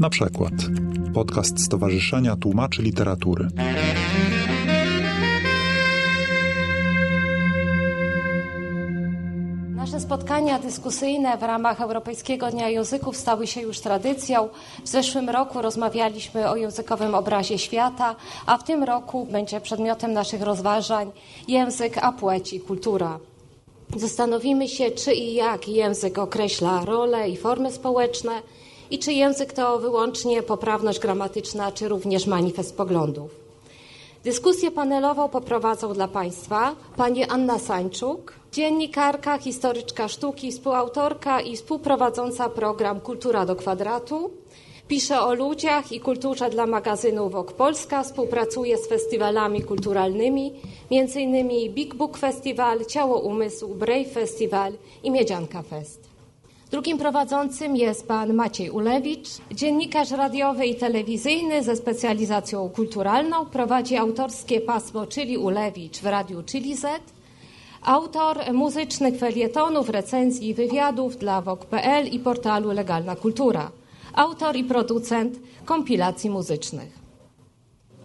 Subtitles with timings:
[0.00, 0.52] Na przykład
[1.14, 3.48] podcast Stowarzyszenia Tłumaczy Literatury.
[9.74, 14.48] Nasze spotkania dyskusyjne w ramach Europejskiego Dnia Języków stały się już tradycją.
[14.84, 20.42] W zeszłym roku rozmawialiśmy o językowym obrazie świata, a w tym roku będzie przedmiotem naszych
[20.42, 21.10] rozważań
[21.48, 23.18] język, a płeć i kultura.
[23.96, 28.32] Zastanowimy się, czy i jak język określa role i formy społeczne
[28.90, 33.48] i czy język to wyłącznie poprawność gramatyczna, czy również manifest poglądów.
[34.24, 43.00] Dyskusję panelową poprowadzą dla Państwa pani Anna Sańczuk, dziennikarka, historyczka sztuki, współautorka i współprowadząca program
[43.00, 44.30] Kultura do kwadratu.
[44.88, 50.52] Pisze o ludziach i kulturze dla magazynu Wok Polska, współpracuje z festiwalami kulturalnymi,
[50.90, 51.48] m.in.
[51.74, 56.07] Big Book Festival, Ciało Umysł, Brave Festival i Miedzianka Fest.
[56.70, 63.46] Drugim prowadzącym jest pan Maciej Ulewicz, dziennikarz radiowy i telewizyjny ze specjalizacją kulturalną.
[63.46, 66.86] Prowadzi autorskie pasmo Czyli Ulewicz w radiu Czyli Z.
[67.82, 73.70] Autor muzycznych felietonów, recenzji i wywiadów dla Wok.pl i portalu Legalna Kultura.
[74.14, 76.97] Autor i producent kompilacji muzycznych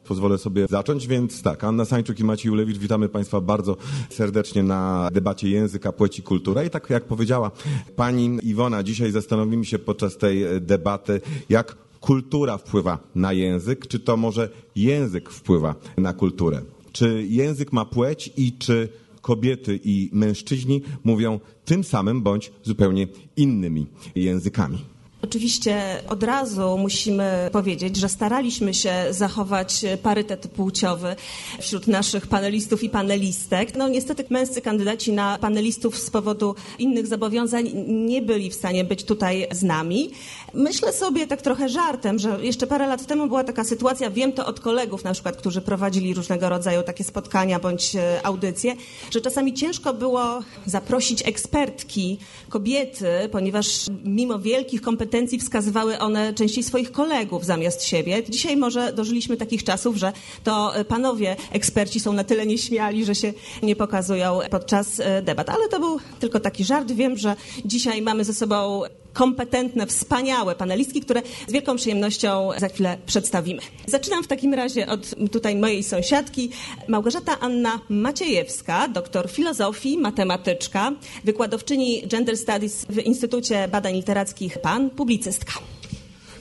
[0.07, 3.77] pozwolę sobie zacząć, więc tak, Anna Sańczuk i Maciej Ulewicz, witamy Państwa bardzo
[4.09, 7.51] serdecznie na debacie języka, płci, kultura i tak jak powiedziała
[7.95, 14.17] Pani Iwona, dzisiaj zastanowimy się podczas tej debaty, jak kultura wpływa na język, czy to
[14.17, 16.61] może język wpływa na kulturę.
[16.91, 18.89] Czy język ma płeć i czy
[19.21, 24.92] kobiety i mężczyźni mówią tym samym bądź zupełnie innymi językami.
[25.23, 31.15] Oczywiście od razu musimy powiedzieć, że staraliśmy się zachować parytet płciowy
[31.61, 33.75] wśród naszych panelistów i panelistek.
[33.75, 39.03] No niestety męscy kandydaci na panelistów z powodu innych zobowiązań nie byli w stanie być
[39.03, 40.11] tutaj z nami.
[40.53, 44.45] Myślę sobie tak trochę żartem, że jeszcze parę lat temu była taka sytuacja, wiem to
[44.45, 48.75] od kolegów na przykład, którzy prowadzili różnego rodzaju takie spotkania bądź e, audycje,
[49.11, 52.17] że czasami ciężko było zaprosić ekspertki,
[52.49, 53.67] kobiety, ponieważ
[54.05, 58.23] mimo wielkich kompetencji kompetencji wskazywały one częściej swoich kolegów zamiast siebie.
[58.29, 60.13] Dzisiaj może dożyliśmy takich czasów, że
[60.43, 65.49] to panowie eksperci są na tyle nieśmiali, że się nie pokazują podczas e, debat.
[65.49, 66.91] Ale to był tylko taki żart.
[66.91, 67.35] Wiem, że
[67.65, 73.61] dzisiaj mamy ze sobą kompetentne, wspaniałe panelistki, które z wielką przyjemnością za chwilę przedstawimy.
[73.87, 76.49] Zaczynam w takim razie od tutaj mojej sąsiadki,
[76.87, 80.91] Małgorzata Anna Maciejewska, doktor filozofii, matematyczka,
[81.23, 85.53] wykładowczyni Gender Studies w Instytucie Badań Literackich PAN, publicystka.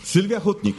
[0.04, 0.77] Sylwia Hutnik.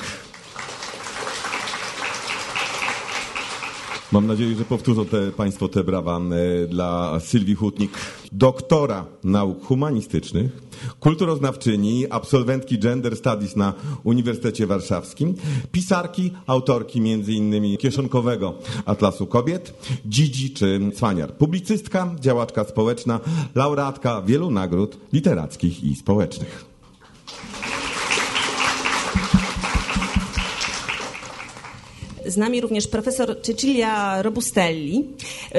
[4.12, 7.92] Mam nadzieję, że powtórzą te, Państwo te brawa e, dla Sylwii Hutnik,
[8.34, 10.62] doktora nauk humanistycznych,
[11.00, 13.74] kulturoznawczyni, absolwentki Gender Studies na
[14.04, 15.34] Uniwersytecie Warszawskim,
[15.72, 17.78] pisarki, autorki m.in.
[17.78, 18.54] kieszonkowego
[18.86, 19.74] Atlasu Kobiet,
[20.06, 23.20] Dzidzi czy Cwaniar, publicystka, działaczka społeczna,
[23.56, 26.73] laureatka wielu nagród literackich i społecznych.
[32.26, 35.08] Z nami również profesor Cecilia Robustelli,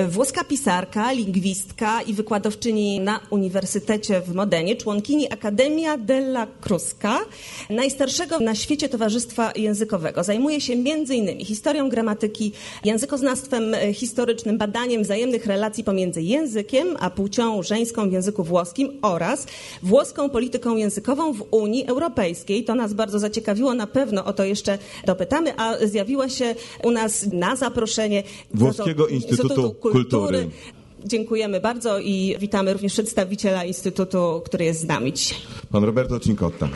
[0.08, 7.18] włoska pisarka, lingwistka i wykładowczyni na Uniwersytecie w Modenie, członkini Academia della Crusca,
[7.70, 10.24] najstarszego na świecie towarzystwa językowego.
[10.24, 11.44] Zajmuje się m.in.
[11.44, 12.52] historią gramatyki,
[12.84, 19.46] językoznawstwem historycznym, badaniem wzajemnych relacji pomiędzy językiem a płcią żeńską w języku włoskim oraz
[19.82, 22.64] włoską polityką językową w Unii Europejskiej.
[22.64, 27.26] To nas bardzo zaciekawiło, na pewno o to jeszcze dopytamy, a zjawiła się u nas
[27.32, 28.22] na zaproszenie
[28.54, 30.02] Włoskiego Instytutu, Instytutu Kultury.
[30.02, 30.50] Kultury.
[31.04, 35.38] Dziękujemy bardzo i witamy również przedstawiciela Instytutu, który jest z nami dzisiaj.
[35.72, 36.68] Pan Roberto Cincotta.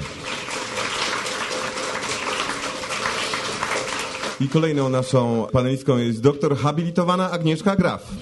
[4.40, 8.12] I kolejną naszą panelistką jest doktor habilitowana Agnieszka Graf,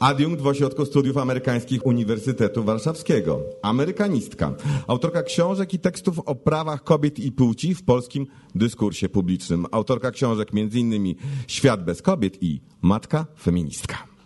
[0.00, 4.54] adiunkt w Ośrodku Studiów Amerykańskich Uniwersytetu Warszawskiego, amerykanistka,
[4.86, 10.48] autorka książek i tekstów o prawach kobiet i płci w polskim dyskursie publicznym, autorka książek
[10.54, 11.14] m.in.
[11.46, 14.17] Świat bez kobiet i Matka feministka.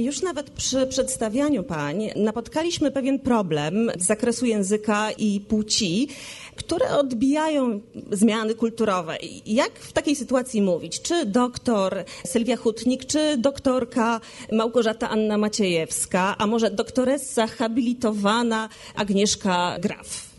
[0.00, 6.08] Już nawet przy przedstawianiu pań napotkaliśmy pewien problem z zakresu języka i płci,
[6.56, 7.80] które odbijają
[8.12, 9.16] zmiany kulturowe.
[9.46, 11.02] Jak w takiej sytuacji mówić?
[11.02, 14.20] Czy doktor Sylwia Hutnik, czy doktorka
[14.52, 20.30] Małgorzata Anna Maciejewska, a może doktoressa habilitowana Agnieszka Graf?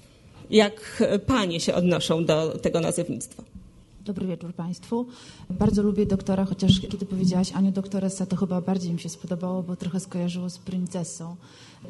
[0.49, 3.50] Jak panie się odnoszą do tego nazewnictwa?
[4.05, 5.05] Dobry wieczór Państwu.
[5.49, 9.75] Bardzo lubię doktora, chociaż kiedy powiedziałaś Aniu doktoresa, to chyba bardziej mi się spodobało, bo
[9.75, 11.35] trochę skojarzyło z princesą.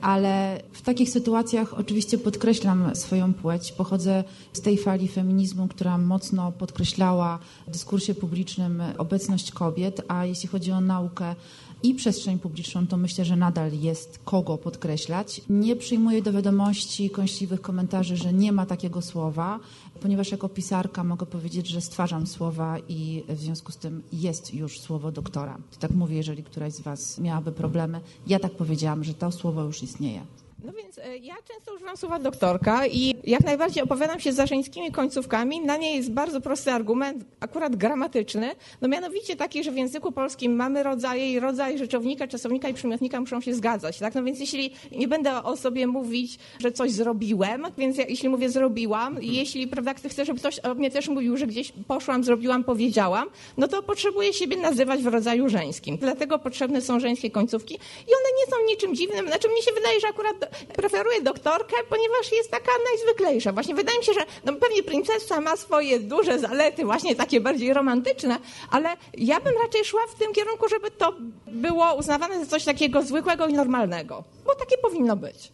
[0.01, 3.71] Ale w takich sytuacjach oczywiście podkreślam swoją płeć.
[3.71, 4.23] Pochodzę
[4.53, 10.71] z tej fali feminizmu, która mocno podkreślała w dyskursie publicznym obecność kobiet, a jeśli chodzi
[10.71, 11.35] o naukę,
[11.83, 15.41] i przestrzeń publiczną, to myślę, że nadal jest kogo podkreślać.
[15.49, 19.59] Nie przyjmuję do wiadomości kąśliwych komentarzy, że nie ma takiego słowa,
[20.01, 24.79] ponieważ jako pisarka mogę powiedzieć, że stwarzam słowa i w związku z tym jest już
[24.79, 25.57] słowo doktora.
[25.79, 28.01] Tak mówię, jeżeli któraś z Was miałaby problemy.
[28.27, 30.25] Ja tak powiedziałam, że to słowo już istnieje.
[30.63, 34.91] No więc e, ja często używam słowa doktorka i jak najbardziej opowiadam się za żeńskimi
[34.91, 35.61] końcówkami.
[35.61, 40.55] Na nie jest bardzo prosty argument, akurat gramatyczny, no mianowicie taki, że w języku polskim
[40.55, 44.15] mamy rodzaje i rodzaj rzeczownika, czasownika i przymiotnika muszą się zgadzać, tak?
[44.15, 48.49] No więc jeśli nie będę o sobie mówić, że coś zrobiłem, więc ja, jeśli mówię
[48.49, 52.63] zrobiłam i jeśli, prawda, chcę, żeby ktoś o mnie też mówił, że gdzieś poszłam, zrobiłam,
[52.63, 55.97] powiedziałam, no to potrzebuję siebie nazywać w rodzaju żeńskim.
[55.97, 57.73] Dlatego potrzebne są żeńskie końcówki
[58.07, 59.27] i one nie są niczym dziwnym.
[59.27, 63.51] Znaczy mnie się wydaje, że akurat preferuję doktorkę, ponieważ jest taka najzwyklejsza.
[63.51, 67.73] Właśnie wydaje mi się, że no pewnie princesa ma swoje duże zalety, właśnie takie bardziej
[67.73, 68.37] romantyczne,
[68.71, 71.13] ale ja bym raczej szła w tym kierunku, żeby to
[71.47, 75.51] było uznawane za coś takiego zwykłego i normalnego, bo takie powinno być.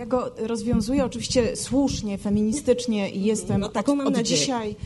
[0.00, 4.76] Ja go rozwiązuję oczywiście słusznie, feministycznie i jestem no, taką mam na dzisiaj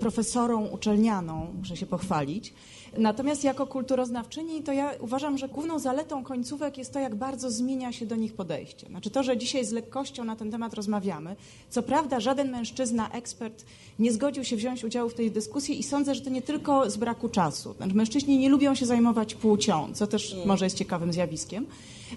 [0.00, 2.54] profesorą uczelnianą, muszę się pochwalić.
[2.98, 7.92] Natomiast jako kulturoznawczyni to ja uważam, że główną zaletą końcówek jest to, jak bardzo zmienia
[7.92, 8.86] się do nich podejście.
[8.86, 11.36] Znaczy to, że dzisiaj z lekkością na ten temat rozmawiamy.
[11.70, 13.64] Co prawda żaden mężczyzna, ekspert
[13.98, 16.96] nie zgodził się wziąć udziału w tej dyskusji i sądzę, że to nie tylko z
[16.96, 17.74] braku czasu.
[17.76, 21.66] Znaczy, mężczyźni nie lubią się zajmować płcią, co też może jest ciekawym zjawiskiem.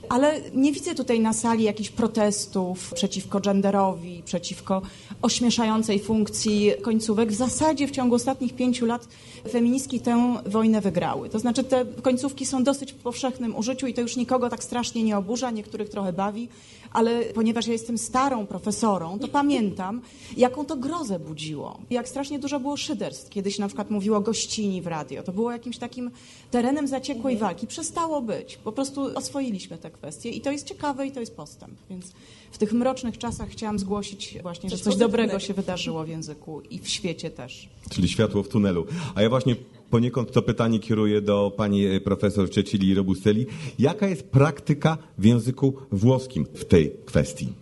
[0.09, 4.81] Ale nie widzę tutaj na sali jakichś protestów przeciwko genderowi, przeciwko
[5.21, 7.31] ośmieszającej funkcji końcówek.
[7.31, 9.07] W zasadzie w ciągu ostatnich pięciu lat
[9.51, 11.29] feministki tę wojnę wygrały.
[11.29, 15.03] To znaczy te końcówki są dosyć w powszechnym użyciu i to już nikogo tak strasznie
[15.03, 16.49] nie oburza, niektórych trochę bawi,
[16.97, 20.01] ale ponieważ ja jestem starą profesorą, to pamiętam,
[20.37, 21.79] jaką to grozę budziło.
[21.89, 23.29] Jak strasznie dużo było szyderstw.
[23.29, 25.23] Kiedyś na przykład mówiło gościni w radio.
[25.23, 26.11] To było jakimś takim
[26.51, 27.67] terenem zaciekłej walki.
[27.67, 28.57] Przestało być.
[28.57, 31.73] Po prostu oswoiliśmy te kwestie i to jest ciekawe i to jest postęp.
[31.89, 32.11] Więc
[32.51, 36.79] w tych mrocznych czasach chciałam zgłosić właśnie, że coś dobrego się wydarzyło w języku i
[36.79, 37.69] w świecie też.
[37.89, 38.85] Czyli światło w tunelu.
[39.15, 39.55] A ja właśnie
[39.89, 43.45] poniekąd to pytanie kieruję do pani profesor Cecilii Robustelli.
[43.79, 47.53] Jaka jest praktyka w języku włoskim w tej kwestii?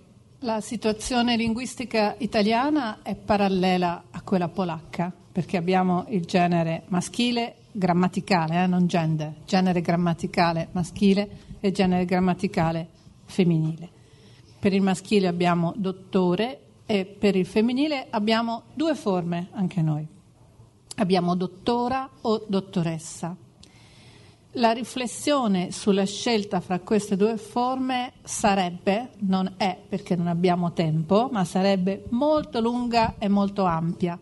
[0.42, 8.64] La situazione linguistica italiana è parallela a quella polacca, perché abbiamo il genere maschile grammaticale,
[8.64, 11.30] eh, non gender, genere grammaticale maschile
[11.60, 12.88] e genere grammaticale
[13.26, 13.90] femminile.
[14.60, 20.08] Per il maschile abbiamo dottore e per il femminile abbiamo due forme anche noi.
[20.96, 23.36] Abbiamo dottora o dottoressa.
[24.58, 31.28] La riflessione sulla scelta fra queste due forme sarebbe, non è perché non abbiamo tempo,
[31.30, 34.18] ma sarebbe molto lunga e molto ampia.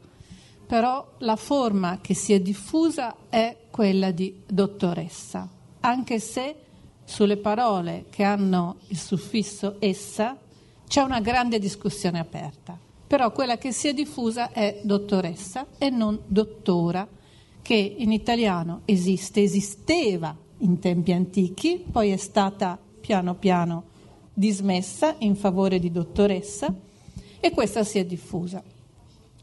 [0.66, 5.48] Però la forma che si è diffusa è quella di dottoressa,
[5.82, 6.56] anche se
[7.06, 10.36] sulle parole che hanno il suffisso essa
[10.88, 12.83] c'è una grande discussione aperta.
[13.14, 17.08] Però quella che si è diffusa è dottoressa e non dottora,
[17.62, 23.84] che in italiano esiste, esisteva in tempi antichi, poi è stata piano piano
[24.34, 26.74] dismessa in favore di dottoressa
[27.40, 28.64] e questa si è diffusa.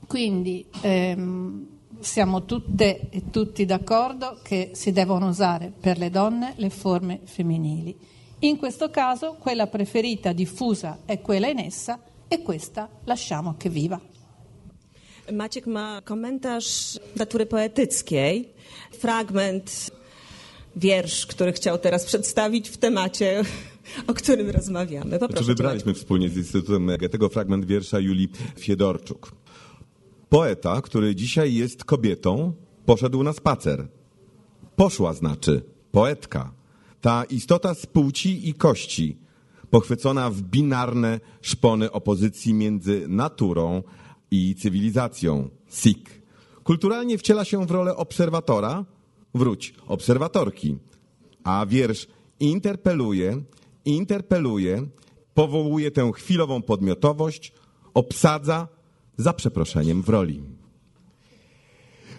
[0.04, 1.66] Quindi ehm,
[2.00, 7.97] siamo tutte e tutti d'accordo che si devono usare per le donne le forme femminili.
[8.40, 14.00] In questo caso quella preferita diffusa è quella in essa e questa lasciamo che viva.
[15.32, 18.52] Maciek ma komentarz natury poetyckiej,
[18.90, 19.90] fragment,
[20.76, 23.42] wiersz, który chciał teraz przedstawić w temacie,
[24.06, 25.18] o którym rozmawiamy.
[25.18, 29.32] Poproszę, znaczy, wybraliśmy wspólnie z Instytutem tego fragment wiersza Julii Fiedorczuk.
[30.28, 32.52] Poeta, który dzisiaj jest kobietą,
[32.87, 33.88] poszedł na spacer.
[34.76, 36.52] Poszła znaczy, poetka.
[37.00, 39.16] Ta istota z płci i kości,
[39.70, 43.82] pochwycona w binarne szpony opozycji między naturą
[44.30, 45.48] i cywilizacją.
[45.70, 46.22] Sik.
[46.64, 48.84] Kulturalnie wciela się w rolę obserwatora,
[49.34, 50.76] wróć, obserwatorki.
[51.44, 52.06] A wiersz
[52.40, 53.42] interpeluje,
[53.84, 54.86] interpeluje,
[55.34, 57.52] powołuje tę chwilową podmiotowość,
[57.94, 58.68] obsadza,
[59.16, 60.42] za przeproszeniem w roli.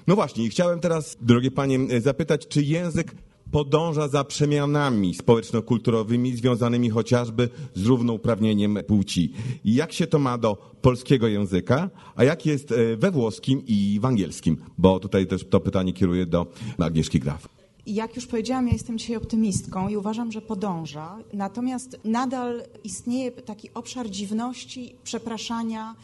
[0.08, 3.16] No właśnie, chciałem teraz, drogie panie, zapytać, czy język
[3.52, 9.34] podąża za przemianami społeczno-kulturowymi związanymi chociażby z równouprawnieniem płci.
[9.66, 14.06] Jak się to ma do polskiego języka, a jak jest e, we włoskim i w
[14.06, 14.58] angielskim?
[14.78, 16.48] Bo tutaj też to pytanie kieruję do
[16.80, 17.48] Agnieszki Graf.
[17.86, 21.18] Jak już powiedziałam, ja jestem dzisiaj optymistką i uważam, że podąża.
[21.34, 25.96] Natomiast nadal istnieje taki obszar dziwności, przepraszania,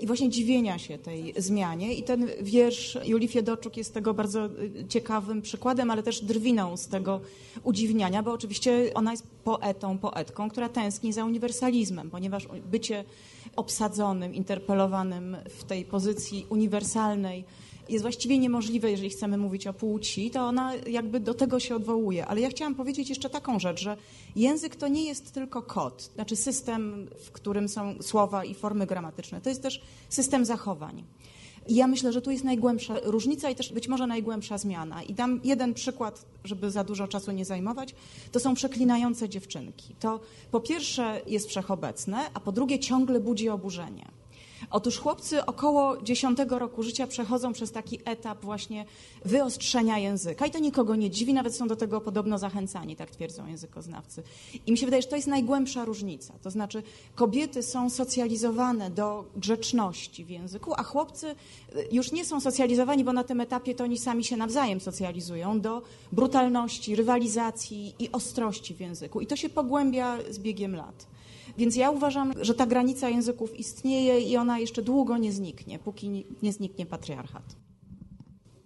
[0.00, 1.94] i właśnie dziwienia się tej zmianie.
[1.94, 6.88] I ten wiersz Julii Fiedoczuk jest tego bardzo y, ciekawym przykładem, ale też drwiną z
[6.88, 7.20] tego
[7.62, 13.04] udziwniania, bo oczywiście ona jest poetą, poetką, która tęskni za uniwersalizmem, ponieważ bycie
[13.56, 17.44] obsadzonym, interpelowanym w tej pozycji uniwersalnej,
[17.88, 22.26] jest właściwie niemożliwe, jeżeli chcemy mówić o płci, to ona jakby do tego się odwołuje.
[22.26, 23.96] Ale ja chciałam powiedzieć jeszcze taką rzecz, że
[24.36, 29.40] język to nie jest tylko kod, znaczy system, w którym są słowa i formy gramatyczne.
[29.40, 31.04] To jest też system zachowań.
[31.68, 35.02] I ja myślę, że tu jest najgłębsza różnica i też być może najgłębsza zmiana.
[35.02, 37.94] I dam jeden przykład, żeby za dużo czasu nie zajmować.
[38.32, 39.94] To są przeklinające dziewczynki.
[40.00, 44.04] To po pierwsze jest wszechobecne, a po drugie ciągle budzi oburzenie.
[44.70, 48.84] Otóż chłopcy około 10 roku życia przechodzą przez taki etap właśnie
[49.24, 53.46] wyostrzenia języka i to nikogo nie dziwi, nawet są do tego podobno zachęcani, tak twierdzą
[53.46, 54.22] językoznawcy.
[54.66, 56.34] I mi się wydaje, że to jest najgłębsza różnica.
[56.42, 56.82] To znaczy
[57.14, 63.12] kobiety są socjalizowane do grzeczności w języku, a chłopcy y, już nie są socjalizowani, bo
[63.12, 68.80] na tym etapie to oni sami się nawzajem socjalizują do brutalności, rywalizacji i ostrości w
[68.80, 69.20] języku.
[69.20, 71.13] I to się pogłębia z biegiem lat.
[71.58, 76.24] Więc ja uważam, że ta granica języków istnieje i ona jeszcze długo nie zniknie, póki
[76.42, 77.56] nie zniknie patriarchat.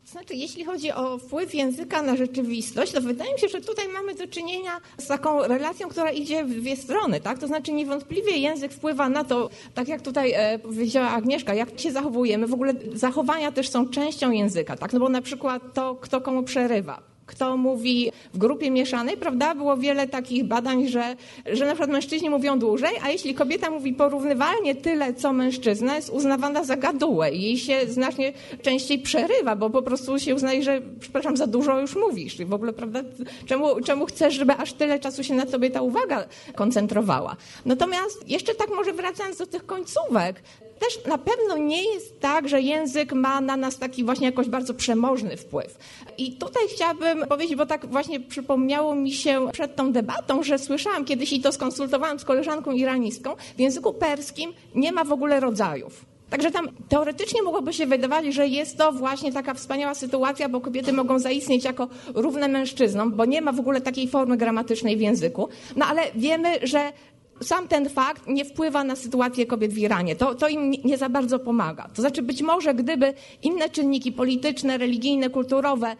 [0.05, 4.15] Znaczy, jeśli chodzi o wpływ języka na rzeczywistość, to wydaje mi się, że tutaj mamy
[4.15, 7.39] do czynienia z taką relacją, która idzie w dwie strony, tak?
[7.39, 11.93] To znaczy niewątpliwie język wpływa na to, tak jak tutaj e, powiedziała Agnieszka, jak się
[11.93, 12.47] zachowujemy.
[12.47, 14.93] W ogóle zachowania też są częścią języka, tak?
[14.93, 19.55] No bo na przykład to, kto komu przerywa kto mówi w grupie mieszanej, prawda?
[19.55, 21.17] Było wiele takich badań, że,
[21.53, 26.11] że na przykład mężczyźni mówią dłużej, a jeśli kobieta mówi porównywalnie tyle, co mężczyzna, jest
[26.11, 28.33] uznawana za gadułę i jej się znacznie
[28.63, 32.41] częściej przerywa, bo po prostu się uznaje, że przepraszam, za dużo już mówisz.
[32.41, 33.01] I w ogóle, prawda?
[33.47, 37.37] Czemu, czemu chcesz, żeby aż tyle czasu się na tobie ta uwaga koncentrowała?
[37.65, 40.43] Natomiast jeszcze tak może wracając do tych końcówek,
[40.79, 44.75] też na pewno nie jest tak, że język ma na nas taki właśnie jakoś bardzo
[44.75, 45.79] przemożny wpływ.
[46.19, 51.05] I tutaj chciałabym powiedzieć, bo tak właśnie przypomniało mi się przed tą debatą, że słyszałam
[51.05, 56.05] kiedyś i to skonsultowałam z koleżanką iranistką, w języku perskim nie ma w ogóle rodzajów.
[56.31, 60.93] Także tam teoretycznie mogłoby się wydawać, że jest to właśnie taka wspaniała sytuacja, bo kobiety
[60.93, 65.49] mogą zaistnieć jako równe mężczyznom, bo nie ma w ogóle takiej formy gramatycznej w języku.
[65.77, 66.93] No ale wiemy, że
[67.41, 70.17] sam ten fakt nie wpływa na sytuację kobiet w Iranie.
[70.17, 71.89] To, to im nie za bardzo pomaga.
[71.95, 75.97] To znaczy, być może gdyby inne czynniki polityczne, religijne, kulturowe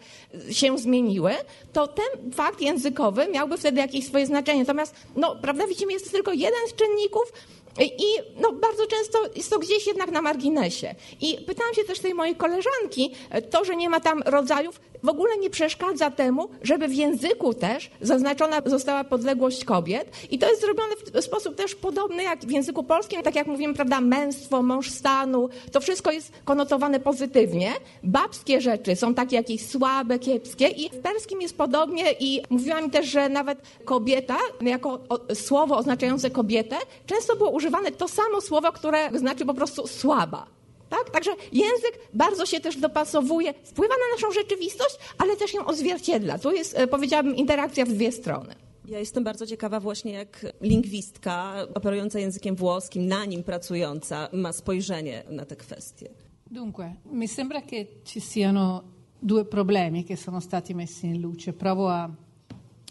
[0.51, 1.31] się zmieniły,
[1.73, 4.59] to ten fakt językowy miałby wtedy jakieś swoje znaczenie.
[4.59, 7.33] Natomiast, no, prawda, widzimy, jest to tylko jeden z czynników,
[7.79, 10.95] i no, bardzo często jest to gdzieś jednak na marginesie.
[11.21, 13.11] I pytałam się też tej mojej koleżanki,
[13.49, 17.91] to, że nie ma tam rodzajów, w ogóle nie przeszkadza temu, żeby w języku też
[18.01, 20.11] zaznaczona została podległość kobiet.
[20.31, 23.73] I to jest zrobione w sposób też podobny jak w języku polskim, tak jak mówimy,
[23.73, 27.71] prawda, męstwo, mąż stanu, to wszystko jest konotowane pozytywnie.
[28.03, 32.89] Babskie rzeczy są takie jakieś słabe, kiepskie i w perskim jest podobnie i mówiła mi
[32.89, 34.99] też, że nawet kobieta, jako
[35.33, 36.75] słowo oznaczające kobietę,
[37.05, 40.58] często było używane to samo słowo, które znaczy po prostu słaba.
[40.89, 41.09] Tak?
[41.09, 46.39] Także język bardzo się też dopasowuje, wpływa na naszą rzeczywistość, ale też ją odzwierciedla.
[46.39, 48.55] Tu jest, e, powiedziałabym, interakcja w dwie strony.
[48.85, 55.23] Ja jestem bardzo ciekawa właśnie, jak lingwistka operująca językiem włoskim, na nim pracująca, ma spojrzenie
[55.29, 56.09] na te kwestie.
[56.51, 58.83] Dunque, mi sembra che ci siano
[59.19, 61.53] due problemi che sono stati messi in luce.
[61.53, 62.09] Provo a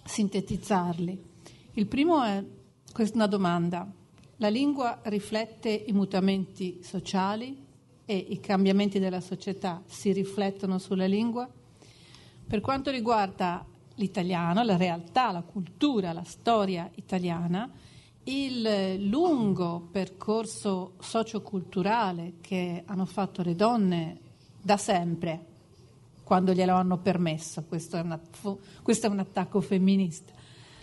[0.04, 1.18] sintetizzarli.
[1.74, 2.44] Il primo è
[3.14, 3.86] una domanda.
[4.36, 7.66] La lingua riflette i mutamenti sociali
[8.10, 11.46] e i cambiamenti della società si riflettono sulla lingua.
[12.46, 13.62] Per quanto riguarda
[13.96, 17.70] l'italiano, la realtà, la cultura, la storia italiana,
[18.24, 24.20] il lungo percorso socioculturale che hanno fatto le donne
[24.62, 25.44] da sempre,
[26.24, 28.18] quando glielo hanno permesso, questo è, una,
[28.80, 30.32] questo è un attacco femminista,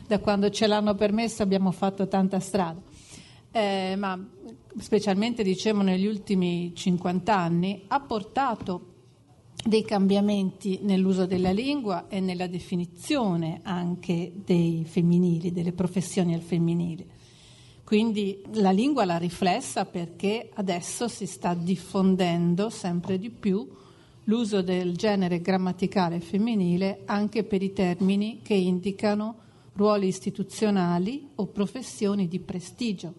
[0.05, 2.79] da quando ce l'hanno permesso abbiamo fatto tanta strada,
[3.50, 4.24] eh, ma
[4.79, 8.94] specialmente diciamo negli ultimi 50 anni, ha portato
[9.65, 17.05] dei cambiamenti nell'uso della lingua e nella definizione anche dei femminili, delle professioni al femminile.
[17.84, 23.67] Quindi la lingua l'ha riflessa perché adesso si sta diffondendo sempre di più
[24.25, 29.36] l'uso del genere grammaticale femminile anche per i termini che indicano
[29.74, 33.13] ruoli istituzionali o professioni di prestigio,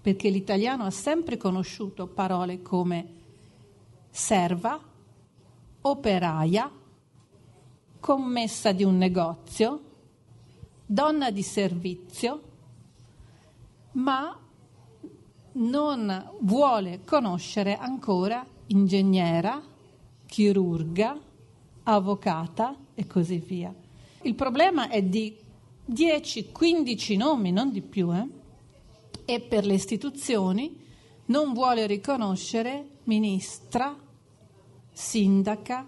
[0.00, 3.16] perché l'italiano ha sempre conosciuto parole come
[4.10, 4.80] serva,
[5.82, 6.70] operaia,
[8.00, 9.82] commessa di un negozio,
[10.86, 12.42] donna di servizio,
[13.92, 14.38] ma
[15.52, 19.60] non vuole conoscere ancora ingegnera,
[20.26, 21.18] chirurga,
[21.84, 23.74] avvocata e così via.
[24.22, 25.36] Il problema è di
[25.90, 28.37] 10-15 nomi, non di più, eh?
[29.30, 30.74] E per le istituzioni
[31.26, 33.94] non vuole riconoscere ministra,
[34.90, 35.86] sindaca,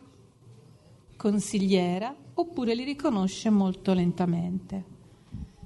[1.16, 4.85] consigliera, oppure li riconosce molto lentamente.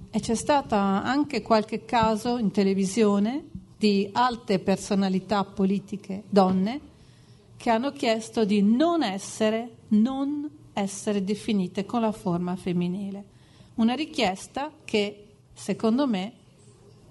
[0.08, 6.80] E c'è stato anche qualche caso in televisione di alte personalità politiche, donne,
[7.56, 13.24] che hanno chiesto di non essere, non essere definite con la forma femminile.
[13.74, 16.42] Una richiesta che, secondo me,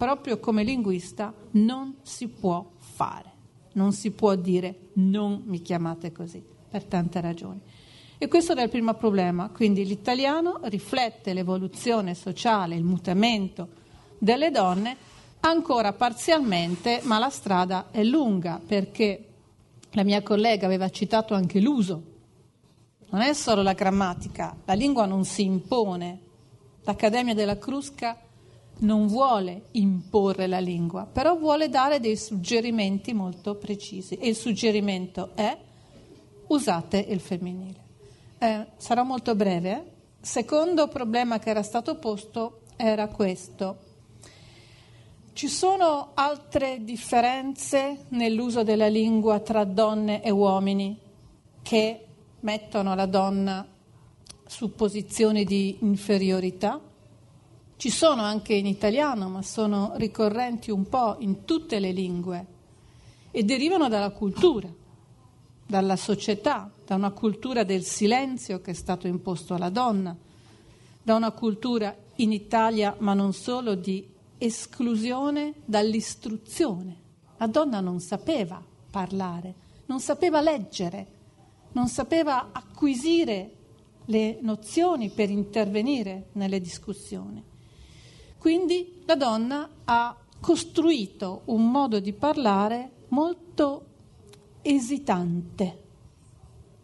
[0.04, 3.32] proprio come linguista, non si può fare.
[3.76, 7.62] Non si può dire non mi chiamate così, per tante ragioni.
[8.18, 9.48] E questo è il primo problema.
[9.48, 13.70] Quindi l'italiano riflette l'evoluzione sociale, il mutamento
[14.18, 14.98] delle donne
[15.40, 19.28] ancora parzialmente, ma la strada è lunga perché
[19.92, 22.04] la mia collega aveva citato anche l'uso.
[23.10, 26.20] Non è solo la grammatica, la lingua non si impone,
[26.86, 28.18] L'Accademia della Crusca
[28.80, 35.32] non vuole imporre la lingua, però vuole dare dei suggerimenti molto precisi e il suggerimento
[35.36, 35.58] è
[36.48, 37.82] usate il femminile.
[38.38, 39.72] Eh, sarò molto breve.
[39.72, 39.84] Eh?
[40.20, 43.78] Secondo problema che era stato posto era questo.
[45.34, 50.98] Ci sono altre differenze nell'uso della lingua tra donne e uomini
[51.62, 52.06] che
[52.42, 53.66] mettono la donna
[54.46, 56.80] su posizioni di inferiorità.
[57.84, 62.48] Ci sono anche in italiano, ma sono ricorrenti un po' in tutte le lingue
[63.30, 64.74] e derivano dalla cultura,
[65.68, 70.16] dalla società, da una cultura del silenzio che è stato imposto alla donna,
[71.04, 76.96] da una cultura in Italia, ma non solo, di esclusione dall'istruzione.
[77.36, 79.56] La donna non sapeva parlare,
[79.88, 81.08] non sapeva leggere,
[81.74, 83.56] non sapeva acquisire
[84.06, 87.52] le nozioni per intervenire nelle discussioni.
[88.44, 93.86] Quindi la donna ha costruito un modo di parlare molto
[94.62, 95.84] esitante,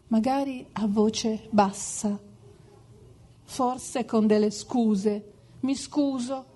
[0.06, 2.18] magari a voce bassa,
[3.42, 5.32] forse con delle scuse.
[5.60, 6.46] Mi scuso,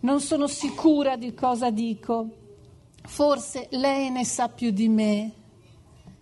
[0.00, 2.28] non sono sicura di cosa dico,
[3.04, 5.32] forse lei ne sa più di me.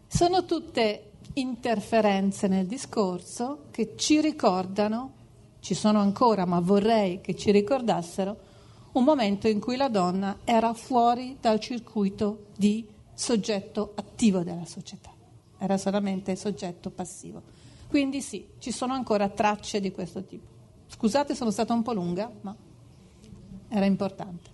[0.06, 5.15] Sono tutte interferenze nel discorso che ci ricordano,
[5.66, 8.36] ci sono ancora, ma vorrei che ci ricordassero,
[8.92, 15.10] un momento in cui la donna era fuori dal circuito di soggetto attivo della società,
[15.58, 17.42] era solamente soggetto passivo.
[17.88, 20.46] Quindi sì, ci sono ancora tracce di questo tipo.
[20.86, 22.54] Scusate, sono stata un po' lunga, ma
[23.68, 24.50] era importante.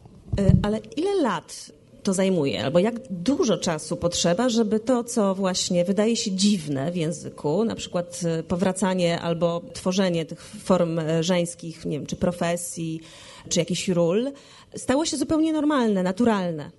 [0.62, 6.16] Ale ile lat to zajmuje, albo jak dużo czasu potrzeba, żeby to, co właśnie wydaje
[6.16, 11.98] się dziwne w języku, na przykład e, powracanie albo tworzenie tych form e, żeńskich, nie
[11.98, 13.00] wiem, czy profesji,
[13.48, 14.32] czy jakichś ról,
[14.76, 16.70] stało się zupełnie normalne, naturalne.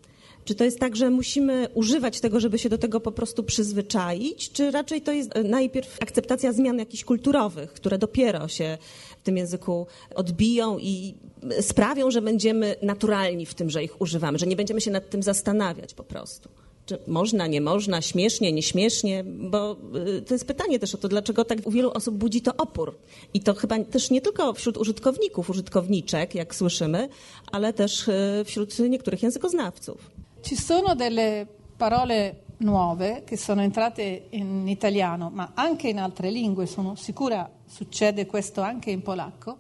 [0.46, 4.52] Czy to jest tak, że musimy używać tego, żeby się do tego po prostu przyzwyczaić,
[4.52, 8.78] czy raczej to jest e, najpierw akceptacja zmian jakichś kulturowych, które dopiero się
[9.24, 11.16] w tym języku odbiją i
[11.62, 15.24] sprawią, że będziemy naturalni w tym, że ich używamy, że nie będziemy się nad tym
[15.24, 16.50] zastanawiać po prostu.
[16.86, 19.78] Czy można, nie można, śmiesznie, nieśmiesznie, bo
[20.18, 22.96] y, to jest pytanie też o to, dlaczego tak u wielu osób budzi to opór.
[23.34, 27.10] I to chyba też nie tylko wśród użytkowników, użytkowniczek, jak słyszymy,
[27.52, 30.12] ale też y, wśród niektórych językoznawców.
[30.42, 31.46] Ci sono delle
[31.78, 38.26] parole nuove che sono entrate in italiano, ma anche in altre lingue, sono sicura succede
[38.26, 39.58] questo anche in polacco,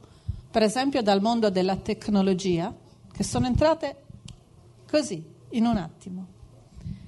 [0.49, 2.73] per esempio dal mondo della tecnologia,
[3.11, 3.95] che sono entrate
[4.89, 6.25] così, in un attimo.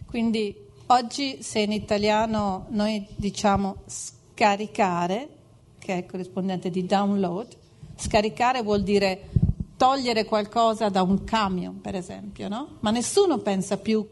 [0.06, 0.56] Quindi
[0.88, 5.30] oggi se in italiano noi diciamo scaricare,
[5.78, 7.48] che è il corrispondente di download,
[7.96, 9.30] scaricare vuol dire
[9.78, 12.78] togliere qualcosa da un camion, per esempio, no?
[12.80, 14.08] Ma nessuno pensa più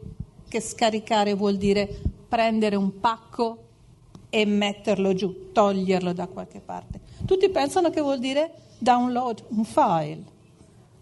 [0.54, 3.58] che scaricare vuol dire prendere un pacco
[4.30, 7.00] e metterlo giù, toglierlo da qualche parte.
[7.26, 10.22] Tutti pensano che vuol dire download un file.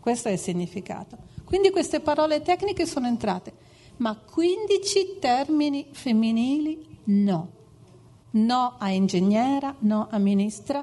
[0.01, 1.19] Questo è il significato.
[1.45, 3.53] Quindi queste parole tecniche sono entrate,
[3.99, 7.49] ma 15 termini femminili no.
[8.31, 10.83] no a ingegnera, no a ministra,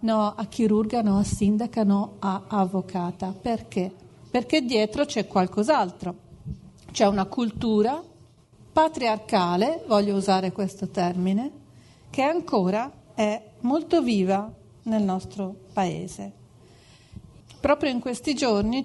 [0.00, 3.34] no a chirurga, no a sindaca, no a avvocata.
[3.38, 3.92] Perché?
[4.30, 6.27] Perché dietro c'è qualcos'altro.
[6.98, 8.02] C'è una cultura
[8.72, 11.52] patriarcale, voglio usare questo termine,
[12.10, 16.32] che ancora è molto viva nel nostro paese.
[17.60, 18.82] Proprio in questi giorni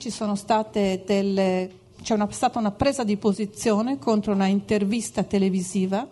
[1.04, 1.72] delle,
[2.04, 6.08] c'è una, stata una presa di posizione contro una intervista televisiva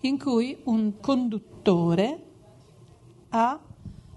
[0.00, 2.22] in cui un conduttore
[3.28, 3.60] ha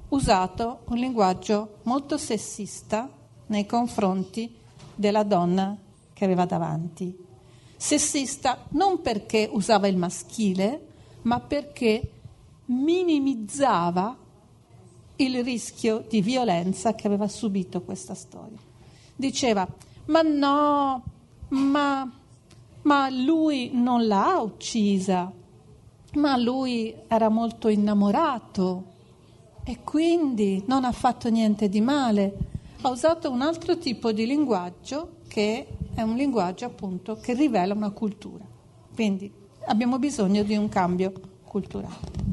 [0.07, 3.09] usato un linguaggio molto sessista
[3.47, 4.55] nei confronti
[4.95, 5.79] della donna
[6.15, 7.13] che aveva davanti.
[7.75, 10.87] Sessista non perché usava il maschile,
[11.23, 12.09] ma perché
[12.67, 14.17] minimizzava
[15.17, 18.57] il rischio di violenza che aveva subito questa storia.
[19.13, 19.67] Diceva,
[20.05, 21.03] ma no,
[21.49, 22.09] ma,
[22.83, 25.29] ma lui non l'ha uccisa,
[26.13, 28.93] ma lui era molto innamorato
[29.65, 32.37] e quindi non ha fatto niente di male.
[32.81, 37.91] Ha usato un altro tipo di linguaggio che è un linguaggio appunto che rivela una
[37.91, 38.45] cultura.
[38.93, 39.31] Quindi
[39.65, 41.11] abbiamo bisogno di un cambio
[41.43, 42.23] culturale.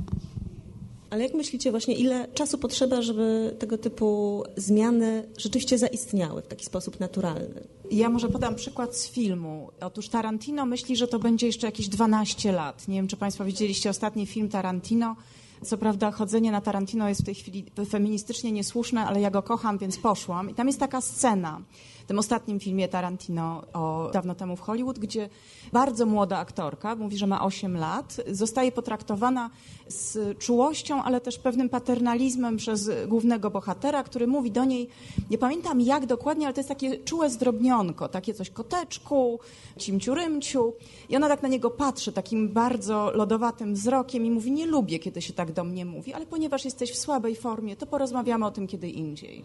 [1.11, 6.64] Ale jak myślicie właśnie, ile czasu potrzeba, żeby tego typu zmiany rzeczywiście zaistniały w taki
[6.64, 7.66] sposób naturalny?
[7.90, 9.68] Ja może podam przykład z filmu.
[9.81, 12.88] Otóż Tarantino myśli, że to będzie jeszcze jakieś 12 lat.
[12.88, 15.16] Nie wiem, czy Państwo widzieliście ostatni film Tarantino.
[15.64, 19.79] Co prawda chodzenie na Tarantino jest w tej chwili feministycznie niesłuszne, ale ja go kocham,
[19.79, 20.51] więc poszłam.
[20.51, 21.61] I tam jest taka scena
[22.07, 25.29] tym ostatnim filmie Tarantino o dawno temu w Hollywood, gdzie
[25.73, 29.51] bardzo młoda aktorka, mówi, że ma 8 lat, zostaje potraktowana
[29.88, 34.88] z czułością, ale też pewnym paternalizmem przez głównego bohatera, który mówi do niej,
[35.31, 39.41] nie pamiętam jak dokładnie, ale to jest takie czułe zdrobnionko, takie coś koteczku,
[39.79, 40.73] cimciurymciu.
[41.09, 45.23] I ona tak na niego patrzy takim bardzo lodowatym wzrokiem i mówi, nie lubię, kiedy
[45.23, 48.67] się tak do mnie mówi, ale ponieważ jesteś w słabej formie, to porozmawiamy o tym
[48.67, 49.45] kiedy indziej.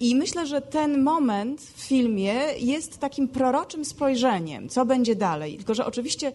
[0.00, 5.56] I myślę, że ten moment filmie jest takim proroczym spojrzeniem, co będzie dalej.
[5.56, 6.32] Tylko, że oczywiście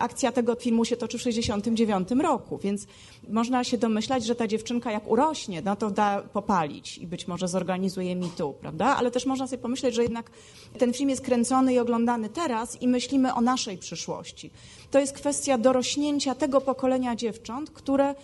[0.00, 2.86] akcja tego filmu się toczy w 1969 roku, więc
[3.28, 7.48] można się domyślać, że ta dziewczynka jak urośnie, no to da popalić i być może
[7.48, 8.86] zorganizuje mi tu, prawda?
[8.86, 10.30] Ale też można sobie pomyśleć, że jednak
[10.78, 14.50] ten film jest kręcony i oglądany teraz i myślimy o naszej przyszłości.
[14.90, 18.14] To jest kwestia dorośnięcia tego pokolenia dziewcząt, które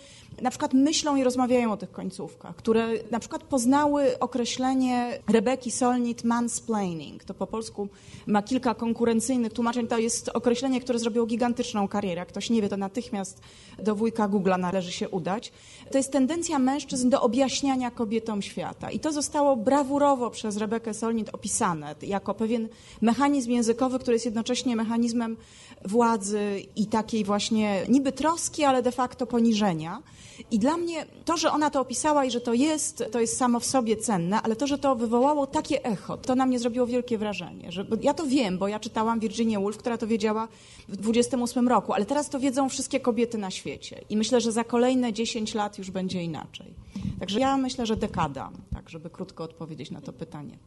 [0.41, 6.23] na przykład myślą i rozmawiają o tych końcówkach, które na przykład poznały określenie Rebeki Solnit
[6.23, 7.23] mansplaining.
[7.23, 7.87] To po polsku
[8.27, 9.87] ma kilka konkurencyjnych tłumaczeń.
[9.87, 11.25] To jest określenie, które zrobiło
[11.63, 12.25] gigantyczną karierę.
[12.25, 13.41] Ktoś nie wie, to natychmiast
[13.79, 15.51] do wujka Google'a należy się udać.
[15.91, 18.91] To jest tendencja mężczyzn do objaśniania kobietom świata.
[18.91, 22.69] I to zostało brawurowo przez Rebekę Solnit opisane jako pewien
[23.01, 25.37] mechanizm językowy, który jest jednocześnie mechanizmem
[25.85, 30.01] władzy i takiej właśnie niby troski, ale de facto poniżenia.
[30.51, 33.59] I dla mnie to, że ona to opisała i że to jest, to jest samo
[33.59, 37.17] w sobie cenne, ale to, że to wywołało takie echo, to na mnie zrobiło wielkie
[37.17, 37.71] wrażenie.
[37.71, 40.47] Że, ja to wiem, bo ja czytałam Virginia Woolf, która to wiedziała
[40.87, 44.01] w 28 roku, ale teraz to wiedzą wszystkie kobiety na świecie.
[44.09, 46.73] I myślę, że za kolejne 10 lat już będzie inaczej.
[47.19, 50.57] Także ja myślę, że dekada, tak, żeby krótko odpowiedzieć na to pytanie.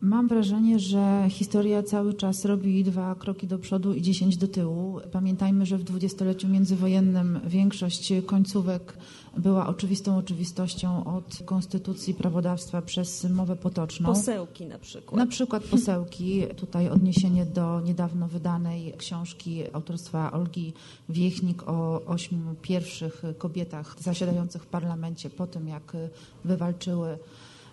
[0.00, 5.00] Mam wrażenie, że historia cały czas robi dwa kroki do przodu i dziesięć do tyłu.
[5.12, 8.96] Pamiętajmy, że w dwudziestoleciu międzywojennym większość końcówek
[9.36, 14.08] była oczywistą oczywistością od konstytucji prawodawstwa przez mowę potoczną.
[14.08, 15.18] Posełki na przykład.
[15.18, 16.42] Na przykład posełki.
[16.56, 20.72] Tutaj odniesienie do niedawno wydanej książki autorstwa Olgi
[21.08, 25.96] Wiechnik o ośmiu pierwszych kobietach zasiadających w parlamencie po tym, jak
[26.44, 27.18] wywalczyły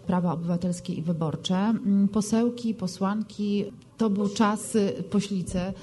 [0.08, 1.56] prawa obywatelskie i wyborcze.
[1.56, 3.65] Mm, posełki, posłanki
[3.98, 4.78] to był czas
[5.10, 5.74] poślice,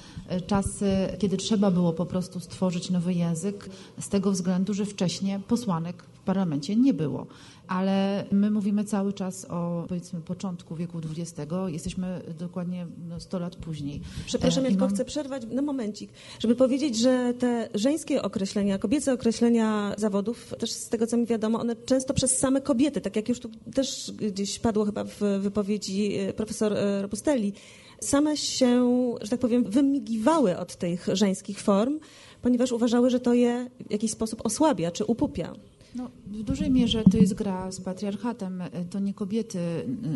[0.47, 0.87] czasy,
[1.19, 6.75] kiedy trzeba było po prostu stworzyć nowy język, z tego względu, że wcześniej posłanek parlamencie
[6.75, 7.27] nie było
[7.67, 11.51] ale my mówimy cały czas o powiedzmy początku wieku XX.
[11.67, 14.01] Jesteśmy dokładnie no, 100 lat później.
[14.25, 14.93] Przepraszam, ja tylko mam...
[14.93, 20.89] chcę przerwać na momencik, żeby powiedzieć, że te żeńskie określenia, kobiece określenia zawodów, też z
[20.89, 24.59] tego co mi wiadomo, one często przez same kobiety, tak jak już tu też gdzieś
[24.59, 27.53] padło chyba w wypowiedzi e, profesor e, Robustelli,
[27.99, 28.89] same się,
[29.21, 31.99] że tak powiem, wymigiwały od tych żeńskich form,
[32.41, 35.53] ponieważ uważały, że to je w jakiś sposób osłabia czy upupia.
[35.95, 38.63] No, w dużej mierze to jest gra z patriarchatem.
[38.89, 39.59] To nie kobiety,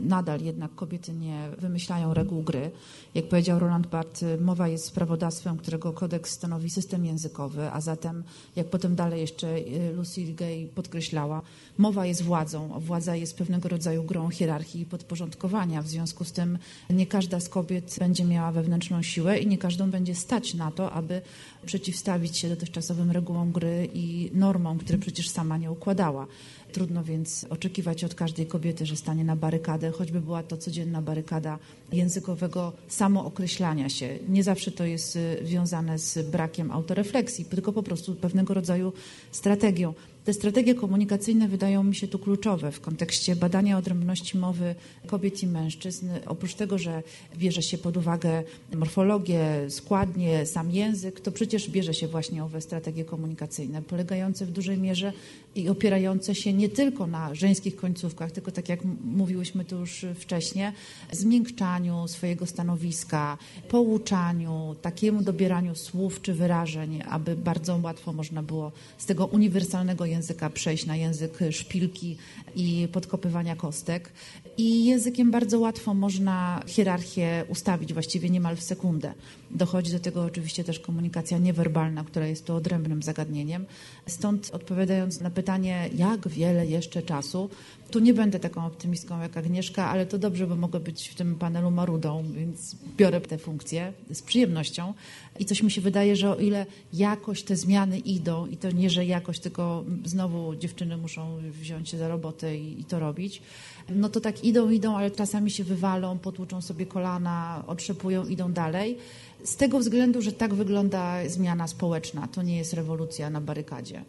[0.01, 2.71] nadal jednak kobiety nie wymyślają reguł gry.
[3.15, 8.23] Jak powiedział Roland Barthes, mowa jest prawodawstwem, którego kodeks stanowi system językowy, a zatem,
[8.55, 9.55] jak potem dalej jeszcze
[9.95, 11.41] Lucy Gay podkreślała,
[11.77, 12.79] mowa jest władzą.
[12.79, 15.81] Władza jest pewnego rodzaju grą hierarchii i podporządkowania.
[15.81, 16.57] W związku z tym
[16.89, 20.91] nie każda z kobiet będzie miała wewnętrzną siłę i nie każdą będzie stać na to,
[20.91, 21.21] aby
[21.65, 26.27] przeciwstawić się dotychczasowym regułom gry i normom, które przecież sama nie układała.
[26.71, 31.59] Trudno więc oczekiwać od każdej kobiety, że stanie na barykadę, choćby była to codzienna barykada
[31.91, 34.19] językowego samookreślania się.
[34.29, 38.93] Nie zawsze to jest y, wiązane z brakiem autorefleksji, tylko po prostu pewnego rodzaju
[39.31, 39.93] strategią.
[40.27, 45.47] Te strategie komunikacyjne wydają mi się tu kluczowe w kontekście badania odrębności mowy kobiet i
[45.47, 46.09] mężczyzn.
[46.25, 47.03] Oprócz tego, że
[47.37, 48.43] bierze się pod uwagę
[48.75, 54.77] morfologię, składnie, sam język, to przecież bierze się właśnie owe strategie komunikacyjne, polegające w dużej
[54.77, 55.13] mierze
[55.55, 60.71] i opierające się nie tylko na żeńskich końcówkach, tylko tak jak mówiłyśmy tu już wcześniej,
[61.11, 63.37] zmiękczaniu swojego stanowiska,
[63.69, 70.16] pouczaniu, takiemu dobieraniu słów czy wyrażeń, aby bardzo łatwo można było z tego uniwersalnego języka
[70.17, 72.17] języka przejść na język szpilki
[72.55, 74.11] i podkopywania kostek.
[74.57, 79.13] I językiem bardzo łatwo można hierarchię ustawić właściwie niemal w sekundę.
[79.51, 83.65] Dochodzi do tego oczywiście też komunikacja niewerbalna, która jest tu odrębnym zagadnieniem.
[84.07, 87.49] Stąd odpowiadając na pytanie, jak wiele jeszcze czasu,
[87.91, 91.35] tu nie będę taką optymistką jak Agnieszka, ale to dobrze, bo mogę być w tym
[91.35, 94.93] panelu marudą, więc biorę tę funkcję z przyjemnością.
[95.39, 98.89] I coś mi się wydaje, że o ile jakoś te zmiany idą, i to nie,
[98.89, 103.41] że jakoś, tylko znowu dziewczyny muszą wziąć się za robotę i, i to robić,
[103.89, 108.97] no to tak idą, idą, ale czasami się wywalą, potłuczą sobie kolana, otrzepują, idą dalej.
[109.43, 112.27] Z tego względu, że tak wygląda zmiana społeczna.
[112.27, 114.03] To nie jest rewolucja na barykadzie.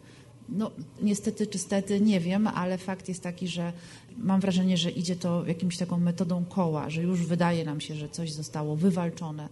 [0.51, 3.73] No, niestety czy stety, nie wiem, ale fakt jest taki, że
[4.17, 8.09] mam wrażenie, że idzie to jakimś taką metodą koła, że już wydaje nam się, że
[8.09, 9.49] coś zostało wywalczone,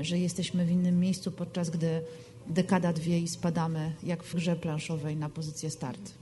[0.00, 2.02] że jesteśmy w innym miejscu, podczas gdy
[2.46, 6.14] dekada, dwie i spadamy jak w grze planszowej na pozycję start.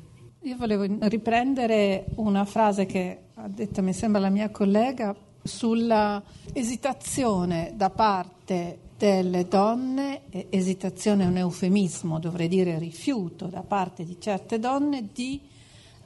[0.45, 6.23] Io volevo riprendere una frase che ha detto, mi sembra, la mia collega sulla
[6.55, 14.17] esitazione da parte delle donne, esitazione è un eufemismo, dovrei dire rifiuto da parte di
[14.19, 15.41] certe donne di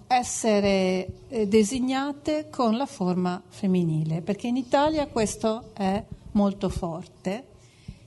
[0.06, 7.46] essere eh, designate con la forma femminile, perché in Italia questo è molto forte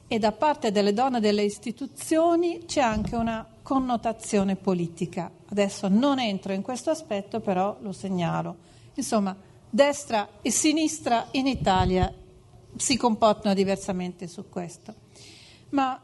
[0.08, 5.32] e da parte delle donne delle istituzioni c'è anche una connotazione politica.
[5.50, 8.58] Adesso non entro in questo aspetto, però lo segnalo.
[8.93, 9.36] Insomma,
[9.67, 12.13] destra e sinistra in Italia
[12.76, 14.94] si comportano diversamente su questo.
[15.70, 16.00] Ma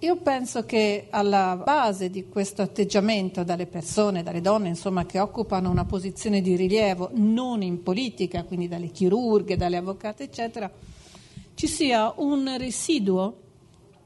[0.00, 5.70] io penso che alla base di questo atteggiamento dalle persone, dalle donne, insomma, che occupano
[5.70, 10.70] una posizione di rilievo non in politica, quindi dalle chirurghe, dalle avvocate, eccetera,
[11.54, 13.40] ci sia un residuo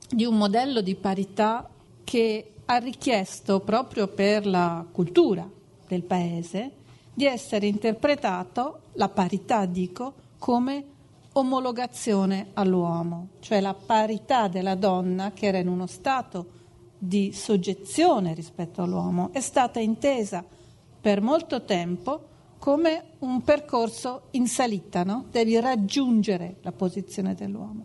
[0.08, 1.68] di un modello di parità
[2.04, 5.48] che ha richiesto proprio per la cultura
[5.86, 6.72] del paese
[7.12, 10.84] di essere interpretato, la parità dico, come
[11.38, 16.56] omologazione all'uomo, cioè la parità della donna che era in uno stato
[16.98, 20.44] di soggezione rispetto all'uomo è stata intesa
[21.00, 22.26] per molto tempo
[22.58, 25.26] come un percorso in salita, no?
[25.30, 27.84] devi raggiungere la posizione dell'uomo.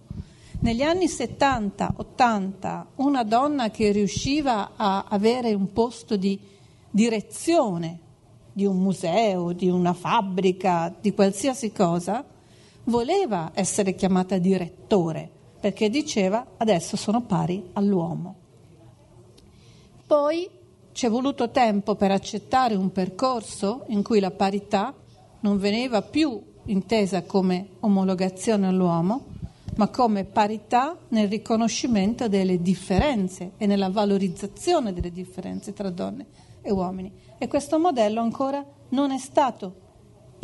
[0.62, 6.39] Negli anni 70-80 una donna che riusciva a avere un posto di
[6.89, 8.00] direzione
[8.52, 12.24] di un museo, di una fabbrica, di qualsiasi cosa,
[12.86, 18.36] voleva essere chiamata direttore perché diceva adesso sono pari all'uomo.
[20.06, 20.50] Poi
[20.91, 24.93] ci è voluto tempo per accettare un percorso in cui la parità
[25.39, 29.26] non veniva più intesa come omologazione all'uomo,
[29.76, 36.26] ma come parità nel riconoscimento delle differenze e nella valorizzazione delle differenze tra donne
[36.62, 37.12] e uomini.
[37.38, 39.83] E questo modello ancora non è stato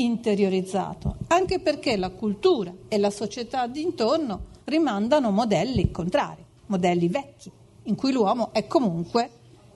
[0.02, 7.52] interiorizzato, anche perché la cultura e la società d'intorno rimandano modelli contrari, modelli vecchi,
[7.84, 9.30] in cui l'uomo è comunque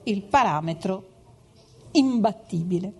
[0.04, 1.08] il parametro
[1.92, 2.92] imbattibile.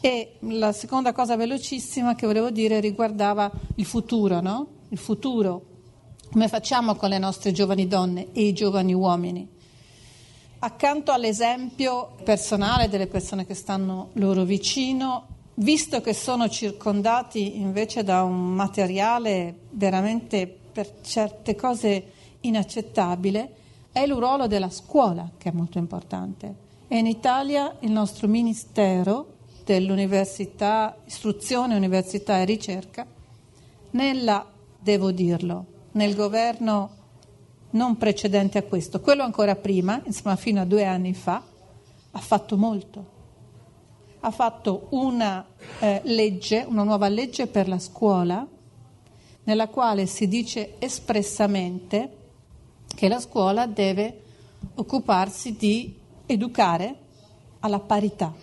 [0.00, 4.66] E la seconda cosa velocissima che volevo dire riguardava il futuro, no?
[4.90, 5.62] Il futuro,
[6.30, 9.48] come facciamo con le nostre giovani donne e i giovani uomini?
[10.60, 18.22] Accanto all'esempio personale delle persone che stanno loro vicino, visto che sono circondati invece da
[18.22, 23.54] un materiale veramente per certe cose inaccettabile,
[23.90, 26.66] è il ruolo della scuola che è molto importante.
[26.86, 33.06] E in Italia il nostro Ministero dell'Università, Istruzione, Università e Ricerca,
[33.90, 34.46] nella,
[34.78, 36.90] devo dirlo, nel governo
[37.70, 41.42] non precedente a questo, quello ancora prima, insomma fino a due anni fa,
[42.12, 43.16] ha fatto molto.
[44.20, 45.46] Ha fatto una
[45.78, 48.46] eh, legge, una nuova legge per la scuola,
[49.44, 52.16] nella quale si dice espressamente
[52.94, 54.22] che la scuola deve
[54.74, 55.94] occuparsi di
[56.26, 56.96] educare
[57.60, 58.34] alla parità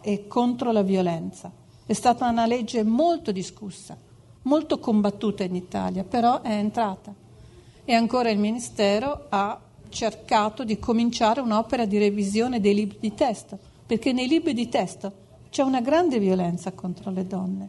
[0.00, 1.52] e contro la violenza.
[1.86, 3.96] È stata una legge molto discussa,
[4.42, 7.14] molto combattuta in Italia, però è entrata.
[7.84, 13.58] E ancora il Ministero ha cercato di cominciare un'opera di revisione dei libri di testo,
[13.86, 17.68] perché nei libri di testo c'è una grande violenza contro le donne,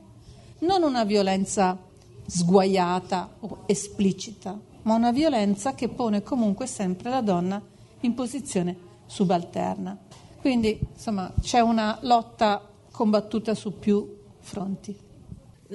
[0.60, 1.78] non una violenza
[2.25, 7.62] sguaiata o esplicita, ma una violenza che pone comunque sempre la donna
[8.01, 9.97] in posizione subalterna.
[10.39, 15.05] Quindi insomma c'è una lotta combattuta su più fronti.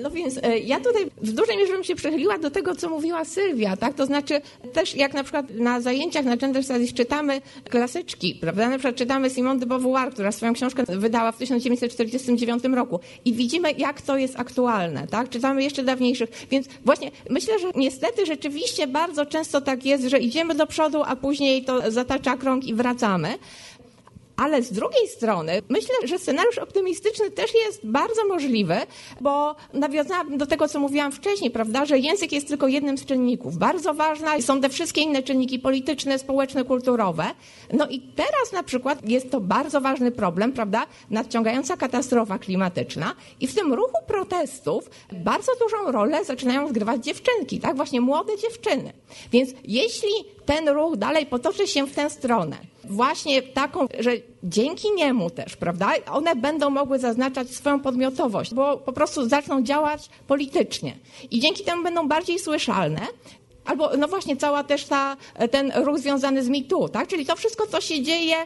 [0.03, 3.25] No więc e, ja tutaj w dużej mierze bym się przechyliła do tego, co mówiła
[3.25, 3.95] Sylwia, tak?
[3.95, 4.41] To znaczy
[4.73, 8.69] też jak na przykład na zajęciach na Gender Studies czytamy klasyczki, prawda?
[8.69, 13.73] Na przykład czytamy Simone de Beauvoir, która swoją książkę wydała w 1949 roku i widzimy,
[13.73, 15.29] jak to jest aktualne, tak?
[15.29, 20.55] Czytamy jeszcze dawniejszych, więc właśnie myślę, że niestety rzeczywiście bardzo często tak jest, że idziemy
[20.55, 23.39] do przodu, a później to zatacza krąg i wracamy.
[24.41, 28.77] Ale z drugiej strony myślę, że scenariusz optymistyczny też jest bardzo możliwy,
[29.21, 33.57] bo nawiązałam do tego, co mówiłam wcześniej, prawda, że język jest tylko jednym z czynników.
[33.57, 37.25] Bardzo ważna są te wszystkie inne czynniki polityczne, społeczne, kulturowe.
[37.73, 43.47] No i teraz na przykład jest to bardzo ważny problem, prawda, nadciągająca katastrofa klimatyczna i
[43.47, 48.93] w tym ruchu protestów bardzo dużą rolę zaczynają zgrywać dziewczynki, tak, właśnie młode dziewczyny.
[49.33, 50.11] Więc jeśli
[50.47, 52.57] ten ruch dalej potoczy się w tę stronę,
[52.91, 54.11] właśnie taką, że
[54.43, 60.09] dzięki niemu też, prawda, one będą mogły zaznaczać swoją podmiotowość, bo po prostu zaczną działać
[60.27, 60.97] politycznie.
[61.31, 63.01] I dzięki temu będą bardziej słyszalne,
[63.65, 65.17] albo no właśnie cała też ta,
[65.51, 68.37] ten ruch związany z MeToo, tak, czyli to wszystko, co się dzieje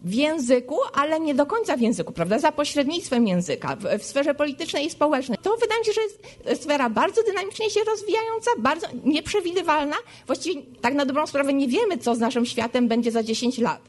[0.00, 2.38] w języku, ale nie do końca w języku, prawda?
[2.38, 5.38] Za pośrednictwem języka, w, w, sferze politycznej i społecznej.
[5.42, 9.96] To wydaje mi się, że jest sfera bardzo dynamicznie się rozwijająca, bardzo nieprzewidywalna.
[10.26, 13.80] Właściwie tak na dobrą sprawę nie wiemy, co z naszym światem będzie za 10 lat.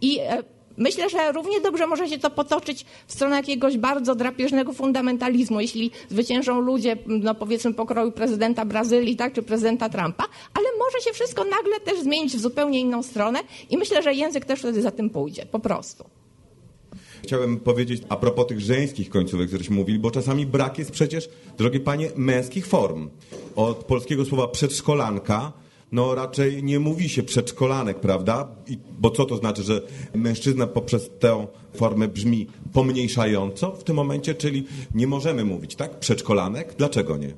[0.00, 0.42] I e,
[0.76, 5.90] Myślę, że równie dobrze może się to potoczyć w stronę jakiegoś bardzo drapieżnego fundamentalizmu, jeśli
[6.08, 11.44] zwyciężą ludzie, no powiedzmy pokroju prezydenta Brazylii, tak, czy prezydenta Trumpa, ale może się wszystko
[11.44, 13.38] nagle też zmienić w zupełnie inną stronę
[13.70, 16.04] i myślę, że język też wtedy za tym pójdzie, po prostu.
[17.22, 21.80] Chciałem powiedzieć a propos tych żeńskich końcówek, któreśmy mówili, bo czasami brak jest przecież, drogie
[21.80, 23.10] panie, męskich form.
[23.56, 25.52] Od polskiego słowa przedszkolanka
[25.92, 28.48] no raczej nie mówi się przedszkolanek, prawda?
[28.68, 29.82] I, bo co to znaczy, że
[30.14, 35.98] mężczyzna poprzez tę formę brzmi pomniejszająco w tym momencie, czyli nie możemy mówić, tak?
[35.98, 36.74] Przedszkolanek?
[36.78, 37.34] Dlaczego nie?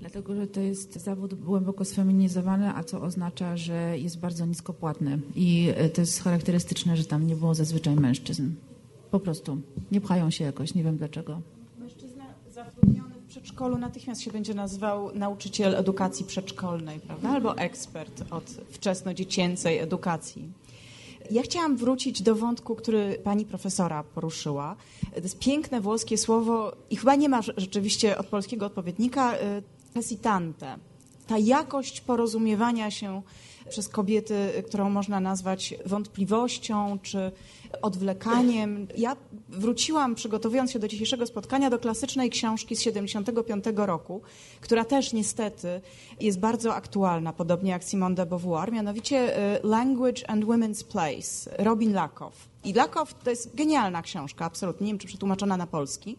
[0.00, 5.20] Dlatego, że to jest zawód głęboko sfeminizowany, a co oznacza, że jest bardzo niskopłatny.
[5.34, 8.50] I e, to jest charakterystyczne, że tam nie było zazwyczaj mężczyzn.
[9.10, 9.60] Po prostu.
[9.92, 11.40] Nie pchają się jakoś, nie wiem dlaczego.
[13.30, 17.28] Przedszkolu natychmiast się będzie nazywał nauczyciel edukacji przedszkolnej, prawda?
[17.28, 20.52] Albo ekspert od wczesnodziecięcej edukacji.
[21.30, 24.76] Ja chciałam wrócić do wątku, który pani profesora poruszyła.
[25.14, 29.34] To jest piękne włoskie słowo i chyba nie ma rzeczywiście od polskiego odpowiednika
[29.94, 30.76] pesitante.
[31.26, 33.22] Ta jakość porozumiewania się
[33.68, 37.32] przez kobiety, którą można nazwać wątpliwością czy
[37.82, 38.88] odwlekaniem.
[38.96, 39.16] Ja
[39.48, 44.20] wróciłam, przygotowując się do dzisiejszego spotkania, do klasycznej książki z 75 roku,
[44.60, 45.80] która też niestety
[46.20, 51.92] jest bardzo aktualna, podobnie jak Simone de Beauvoir, mianowicie y, Language and Women's Place, Robin
[51.92, 52.48] Lakoff.
[52.64, 56.16] I Lakoff to jest genialna książka, absolutnie, nie wiem, czy przetłumaczona na polski.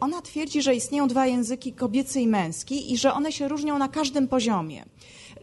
[0.00, 3.88] Ona twierdzi, że istnieją dwa języki, kobiecy i męski, i że one się różnią na
[3.88, 4.84] każdym poziomie.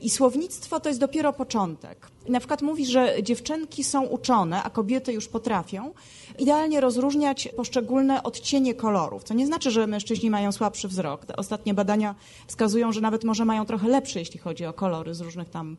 [0.01, 2.07] I słownictwo to jest dopiero początek.
[2.27, 5.93] Na przykład mówi, że dziewczynki są uczone, a kobiety już potrafią
[6.39, 9.23] idealnie rozróżniać poszczególne odcienie kolorów.
[9.23, 11.25] Co nie znaczy, że mężczyźni mają słabszy wzrok.
[11.25, 12.15] Te ostatnie badania
[12.47, 15.77] wskazują, że nawet może mają trochę lepszy, jeśli chodzi o kolory z różnych tam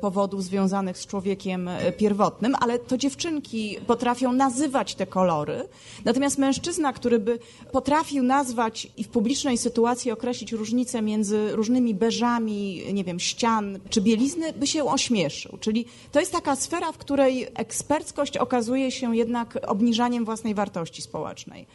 [0.00, 5.68] powodów związanych z człowiekiem e, pierwotnym, ale to dziewczynki potrafią nazywać te kolory.
[6.04, 7.38] Natomiast mężczyzna, który by
[7.72, 14.00] potrafił nazwać i w publicznej sytuacji określić różnicę między różnymi beżami, nie wiem, ścian czy
[14.00, 15.58] bielizny, by się ośmieszył.
[15.60, 21.66] Czyli to jest taka sfera, w której eksperckość okazuje się jednak obniżaniem własnej wartości społecznej.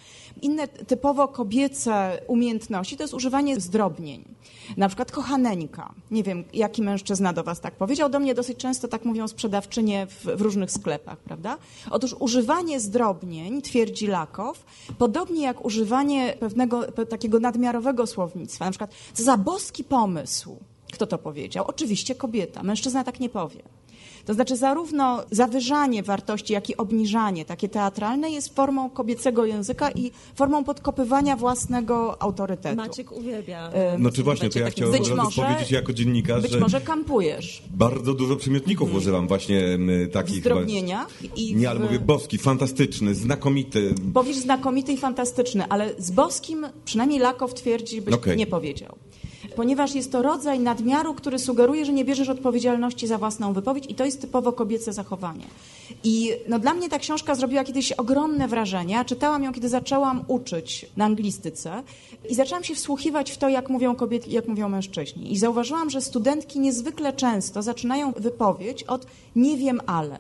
[0.41, 4.23] Inne typowo kobiece umiejętności to jest używanie zdrobnień.
[4.78, 5.93] Na przykład kochaneńka.
[6.12, 8.09] Nie wiem, jaki mężczyzna do was tak powiedział.
[8.09, 11.57] Do mnie dosyć często tak mówią sprzedawczynie w, w różnych sklepach, prawda?
[11.91, 14.66] Otóż używanie zdrobnień, twierdzi Lakow,
[14.97, 18.66] podobnie jak używanie pewnego takiego nadmiarowego słownictwa.
[18.66, 20.57] Na przykład, za boski pomysł.
[20.93, 21.66] Kto to powiedział?
[21.68, 22.64] Oczywiście kobieta.
[22.64, 23.61] Mężczyzna tak nie powie.
[24.26, 30.11] To znaczy zarówno zawyżanie wartości, jak i obniżanie, takie teatralne, jest formą kobiecego języka i
[30.36, 32.76] formą podkopywania własnego autorytetu.
[32.76, 33.71] Maciek uwielbia.
[33.99, 37.63] No czy właśnie, to ja chciałem być może, powiedzieć jako dziennikarz, Być że może kampujesz.
[37.69, 38.97] bardzo dużo przymiotników Mhm.
[39.01, 39.61] używam właśnie
[40.11, 40.38] takich...
[40.38, 43.95] W zdrobnieniach i Nie, ale w- mówię boski, fantastyczny, znakomity.
[44.13, 48.38] Powiesz znakomity i fantastyczny, ale z boskim przynajmniej Lakow twierdzi, byś Okej.
[48.38, 48.95] nie powiedział.
[49.56, 53.95] Ponieważ jest to rodzaj nadmiaru, który sugeruje, że nie bierzesz odpowiedzialności za własną wypowiedź i
[53.95, 55.45] to jest typowo kobiece zachowanie.
[56.04, 59.06] I no, dla mnie ta książka zrobiła kiedyś ogromne wrażenie.
[59.06, 61.84] Czytałam ją, kiedy zaczęłam uczyć na anglistyce
[62.30, 65.34] i zaczęłam się wsłuchiwać w to, jak mówią kobiety jak mówią mężczyźni.
[65.34, 70.18] I zauważyłam, że studentki niezwykle często zaczynają wypowiedź od nie wiem ale.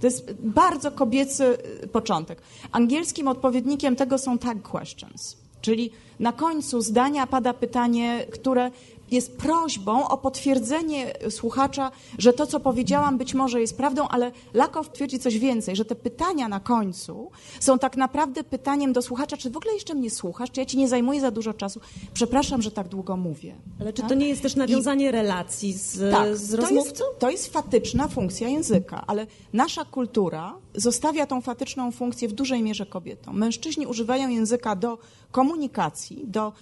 [0.00, 2.42] To jest bardzo kobiecy y, początek.
[2.72, 5.90] Angielskim odpowiednikiem tego są tag questions, czyli
[6.20, 8.70] na końcu zdania pada pytanie, które
[9.12, 14.92] jest prośbą o potwierdzenie słuchacza, że to, co powiedziałam, być może jest prawdą, ale Lakow
[14.92, 19.50] twierdzi coś więcej, że te pytania na końcu są tak naprawdę pytaniem do słuchacza, czy
[19.50, 21.80] w ogóle jeszcze mnie słuchasz, czy ja ci nie zajmuję za dużo czasu.
[22.14, 23.54] Przepraszam, że tak długo mówię.
[23.80, 24.08] Ale czy Tak?
[24.08, 27.04] to nie jest też I- nawiązanie relacji z, tak, z to rozmówcą?
[27.04, 32.62] jest, to jest fatyczna funkcja języka, ale nasza kultura zostawia tą fatyczną funkcję w dużej
[32.62, 33.38] mierze kobietom.
[33.38, 34.98] Mężczyźni używają języka do
[35.30, 36.52] komunikacji, do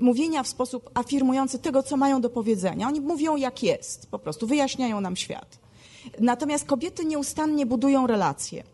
[0.00, 2.88] mówienia w sposób afirmujący tego, co mają do powiedzenia.
[2.88, 5.64] Oni mówią jak jest, po prostu wyjaśniają nam świat.
[6.20, 8.64] Natomiast kobiety nieustannie budują relacje.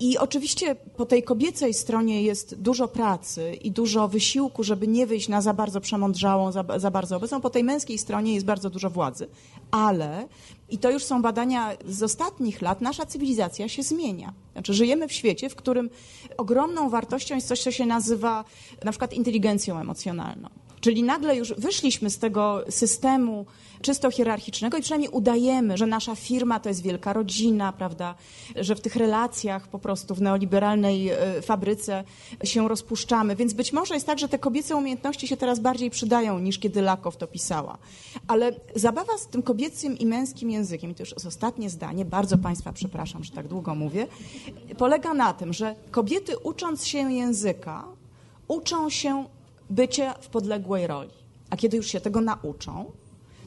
[0.00, 5.28] I oczywiście po tej kobiecej stronie jest dużo pracy i dużo wysiłku, żeby nie wyjść
[5.28, 7.40] na za bardzo przemądrzałą, za, za bardzo obecną.
[7.40, 9.28] Po tej męskiej stronie jest bardzo dużo władzy.
[9.70, 10.28] Ale,
[10.68, 14.32] i to już są badania z ostatnich lat, nasza cywilizacja się zmienia.
[14.52, 15.90] Znaczy, żyjemy w świecie, w którym
[16.36, 18.44] ogromną wartością jest coś, co się nazywa
[18.84, 20.48] na przykład inteligencją emocjonalną.
[20.82, 23.46] Czyli nagle już wyszliśmy z tego systemu
[23.82, 28.14] czysto hierarchicznego i przynajmniej udajemy, że nasza firma to jest wielka rodzina, prawda,
[28.56, 32.04] że w tych relacjach po prostu w neoliberalnej e, fabryce
[32.44, 33.36] się rozpuszczamy.
[33.36, 36.82] Więc być może jest tak, że te kobiece umiejętności się teraz bardziej przydają niż kiedy
[36.82, 37.78] Lakow to pisała.
[38.28, 42.38] Ale zabawa z tym kobiecym i męskim językiem, i to już jest ostatnie zdanie, bardzo
[42.38, 44.06] Państwa przepraszam, że tak długo mówię,
[44.78, 47.84] polega na tym, że kobiety ucząc się języka,
[48.48, 49.24] uczą się
[49.72, 51.10] bycia w podległej roli.
[51.50, 52.92] A kiedy już się tego nauczą,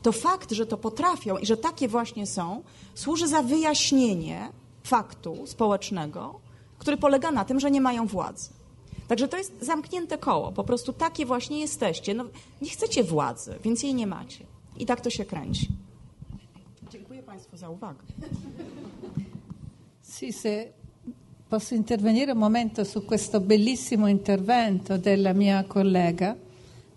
[0.01, 2.63] to fakt, że to potrafią i że takie właśnie są,
[2.95, 4.49] służy za wyjaśnienie
[4.83, 6.39] faktu społecznego,
[6.77, 8.49] który polega na tym, że nie mają władzy.
[9.07, 10.51] Także to jest zamknięte koło.
[10.51, 12.13] Po prostu takie właśnie jesteście.
[12.13, 12.25] No,
[12.61, 14.45] nie chcecie władzy, więc jej nie macie.
[14.77, 15.67] I tak to się kręci.
[16.89, 18.03] Dziękuję Państwu za uwagę.
[20.31, 20.65] Se
[21.55, 26.35] posso intervenire un momento su questo bellissimo intervento della mia collega,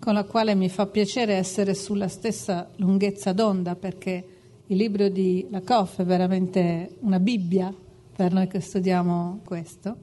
[0.01, 4.27] con la quale mi fa piacere essere sulla stessa lunghezza d'onda, perché
[4.67, 7.73] il libro di Lakoff è veramente una Bibbia
[8.17, 9.97] per noi che studiamo questo.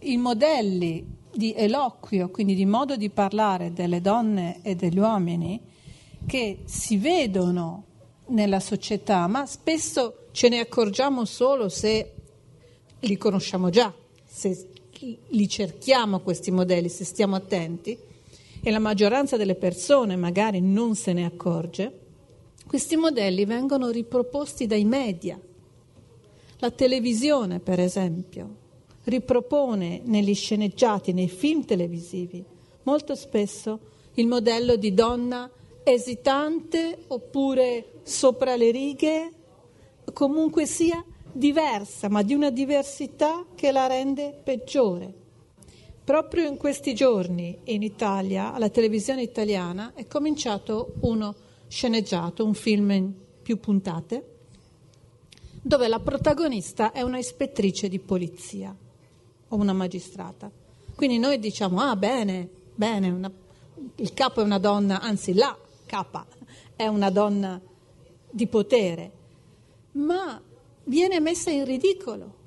[0.00, 5.58] I modelli di eloquio, quindi di modo di parlare delle donne e degli uomini,
[6.26, 7.84] che si vedono
[8.26, 12.16] nella società, ma spesso ce ne accorgiamo solo se
[13.02, 13.92] li conosciamo già,
[14.24, 14.68] se
[15.28, 17.98] li cerchiamo questi modelli, se stiamo attenti,
[18.64, 21.98] e la maggioranza delle persone magari non se ne accorge,
[22.66, 25.38] questi modelli vengono riproposti dai media.
[26.58, 28.56] La televisione, per esempio,
[29.04, 32.44] ripropone negli sceneggiati, nei film televisivi,
[32.84, 33.80] molto spesso
[34.14, 35.50] il modello di donna
[35.82, 39.32] esitante oppure sopra le righe,
[40.12, 45.20] comunque sia diversa, ma di una diversità che la rende peggiore.
[46.04, 51.34] Proprio in questi giorni in Italia, alla televisione italiana, è cominciato uno
[51.68, 53.12] sceneggiato, un film in
[53.42, 54.26] più puntate,
[55.62, 58.74] dove la protagonista è una ispettrice di polizia
[59.48, 60.50] o una magistrata.
[60.94, 63.30] Quindi noi diciamo, ah bene, bene, una,
[63.96, 65.56] il capo è una donna, anzi la
[65.86, 66.26] capa
[66.74, 67.60] è una donna
[68.28, 69.10] di potere,
[69.92, 70.40] ma
[70.84, 72.40] viene messa in ridicolo.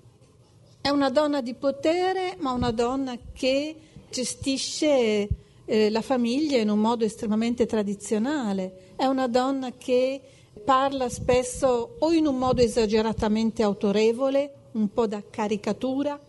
[0.82, 3.76] È una donna di potere, ma una donna che
[4.10, 5.28] gestisce
[5.66, 8.94] eh, la famiglia in un modo estremamente tradizionale.
[8.96, 10.22] È una donna che
[10.64, 16.20] parla spesso o in un modo esageratamente autorevole, un po' da caricatura,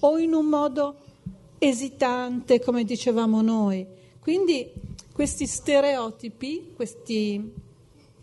[0.00, 0.96] o in un modo
[1.58, 3.86] esitante, come dicevamo noi.
[4.20, 4.70] Quindi
[5.12, 7.52] questi stereotipi, questi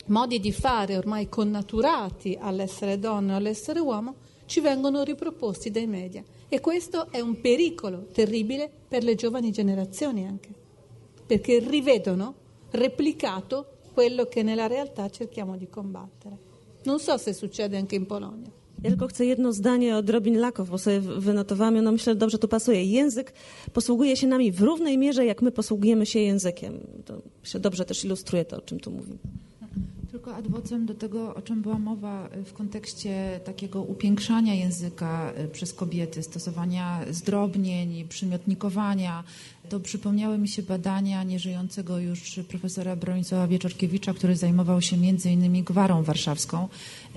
[0.07, 6.23] modi di fare ormai connaturati all'essere donna o all'essere uomo, ci vengono riproposti dai media.
[6.49, 10.49] E questo è un pericolo terribile per le giovani generazioni anche,
[11.25, 12.35] perché rivedono
[12.71, 16.37] replicato quello che nella realtà cerchiamo di combattere.
[16.83, 18.51] Non so se succede anche in Polonia.
[18.83, 22.47] Ja tylko chcę jedno zdanie od Robin Lakow, bo sobie wynotowałam, ono myślę, dobrze tu
[22.47, 22.83] pasuje.
[22.83, 23.33] Język
[23.73, 26.79] posługuje się nami w równej mierze, jak my posługujemy się językiem.
[27.05, 29.17] To myślę, dobrze też ilustruje to, o czym tu mówimy.
[30.21, 35.73] Tylko adwocem do tego, o czym była mowa w kontekście takiego upiększania języka y, przez
[35.73, 39.23] kobiety, stosowania zdrobnień, przymiotnikowania,
[39.71, 45.63] to przypomniały mi się badania nieżyjącego już profesora Bronisława Wieczorkiewicza, który zajmował się między innymi
[45.63, 46.67] gwarą warszawską.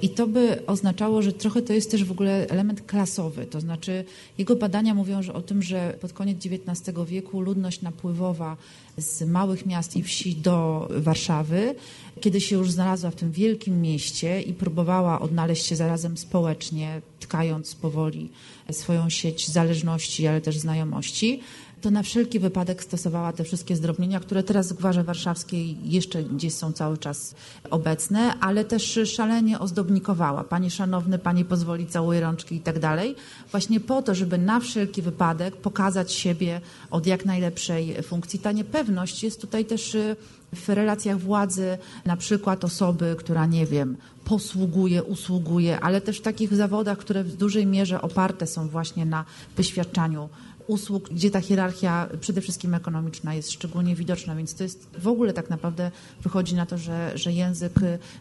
[0.02, 3.46] I to by oznaczało, że trochę to jest też w ogóle element klasowy.
[3.46, 4.04] To znaczy
[4.38, 8.56] jego badania mówią że o tym, że pod koniec XIX wieku ludność napływowa
[8.98, 11.74] z małych miast i wsi do Warszawy,
[12.20, 17.74] kiedy się już znalazła w tym wielkim mieście i próbowała odnaleźć się zarazem społecznie, tkając
[17.74, 18.28] powoli
[18.70, 21.40] swoją sieć zależności, ale też znajomości,
[21.84, 26.54] to na wszelki wypadek stosowała te wszystkie zdrobnienia, które teraz w Gwarze Warszawskiej jeszcze gdzieś
[26.54, 27.34] są cały czas
[27.70, 30.44] obecne, ale też szalenie ozdobnikowała.
[30.44, 33.14] Panie szanowny, pani pozwoli, całuje rączki i tak dalej.
[33.50, 36.60] Właśnie po to, żeby na wszelki wypadek pokazać siebie
[36.90, 38.38] od jak najlepszej funkcji.
[38.38, 40.16] Ta niepewność jest tutaj też y,
[40.54, 46.54] w relacjach władzy, na przykład osoby, która, nie wiem, posługuje, usługuje, ale też w takich
[46.54, 49.24] zawodach, które w dużej mierze oparte są właśnie na
[49.56, 50.28] wyświadczaniu
[50.66, 55.32] usług, gdzie ta hierarchia przede wszystkim ekonomiczna jest szczególnie widoczna, więc to jest w ogóle
[55.32, 55.90] tak naprawdę
[56.22, 57.72] wychodzi na to, że, że język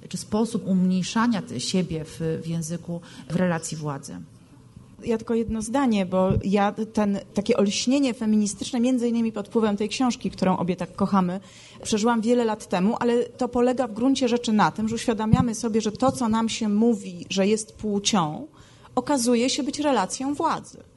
[0.10, 4.16] czy sposób umniejszania siebie w, w języku w relacji władzy.
[5.06, 9.90] Ja tylko jedno zdanie, bo ja ten, takie olśnienie feministyczne, między innymi pod wpływem tej
[9.90, 11.40] książki, którą obie tak kochamy,
[11.84, 15.82] przeżyłam wiele lat temu, ale to polega w gruncie rzeczy na tym, że uświadamiamy sobie,
[15.82, 18.48] że to, co nam się mówi, że jest płcią,
[18.96, 20.93] okazuje się być relacją władzy.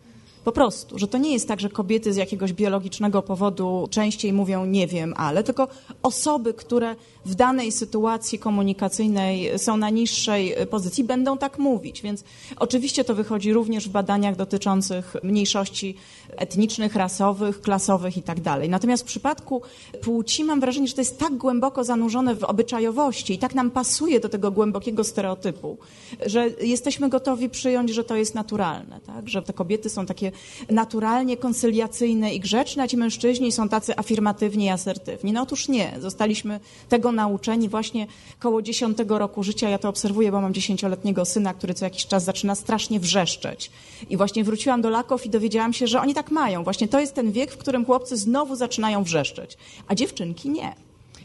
[0.46, 4.64] Po prostu, że to nie jest tak, że kobiety z jakiegoś biologicznego powodu częściej mówią
[4.64, 5.68] nie wiem, ale, tylko
[6.02, 6.96] osoby, które
[7.26, 12.02] w danej sytuacji komunikacyjnej są na niższej pozycji, będą tak mówić.
[12.02, 12.24] Więc
[12.58, 15.96] oczywiście to wychodzi również w badaniach dotyczących mniejszości
[16.36, 18.36] etnicznych, rasowych, klasowych i tak.
[18.68, 19.62] Natomiast w przypadku
[20.02, 24.20] płci mam wrażenie, że to jest tak głęboko zanurzone w obyczajowości i tak nam pasuje
[24.20, 25.78] do tego głębokiego stereotypu,
[26.26, 29.28] że jesteśmy gotowi przyjąć, że to jest naturalne, tak?
[29.28, 30.32] że te kobiety są takie
[30.70, 35.32] naturalnie koncyliacyjne i grzeczne, a ci mężczyźni są tacy afirmatywni i asertywni.
[35.32, 35.92] No otóż nie.
[36.00, 38.06] Zostaliśmy tego nauczeni właśnie
[38.38, 39.68] koło dziesiątego roku życia.
[39.68, 43.70] Ja to obserwuję, bo mam dziesięcioletniego syna, który co jakiś czas zaczyna strasznie wrzeszczeć.
[44.10, 46.64] I właśnie wróciłam do Laków i dowiedziałam się, że oni tak mają.
[46.64, 49.56] Właśnie to jest ten wiek, w którym chłopcy znowu zaczynają wrzeszczeć,
[49.88, 50.74] a dziewczynki nie.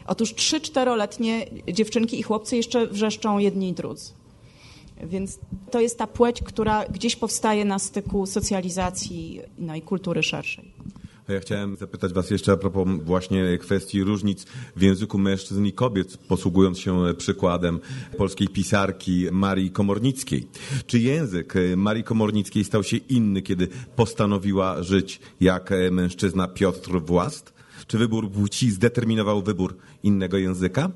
[0.07, 4.11] Otóż trzy, czteroletnie dziewczynki i chłopcy jeszcze wrzeszczą jedni i drudzy.
[5.03, 5.39] Więc
[5.71, 10.71] to jest ta płeć, która gdzieś powstaje na styku socjalizacji no i kultury szerszej.
[11.27, 14.45] Ja chciałem zapytać Was jeszcze a propos właśnie kwestii różnic
[14.75, 17.79] w języku mężczyzn i kobiet, posługując się przykładem
[18.17, 20.47] polskiej pisarki Marii Komornickiej.
[20.85, 27.53] Czy język Marii Komornickiej stał się inny, kiedy postanowiła żyć jak mężczyzna Piotr Włast?
[27.87, 30.91] Czy wybór płci zdeterminował wybór innego języka?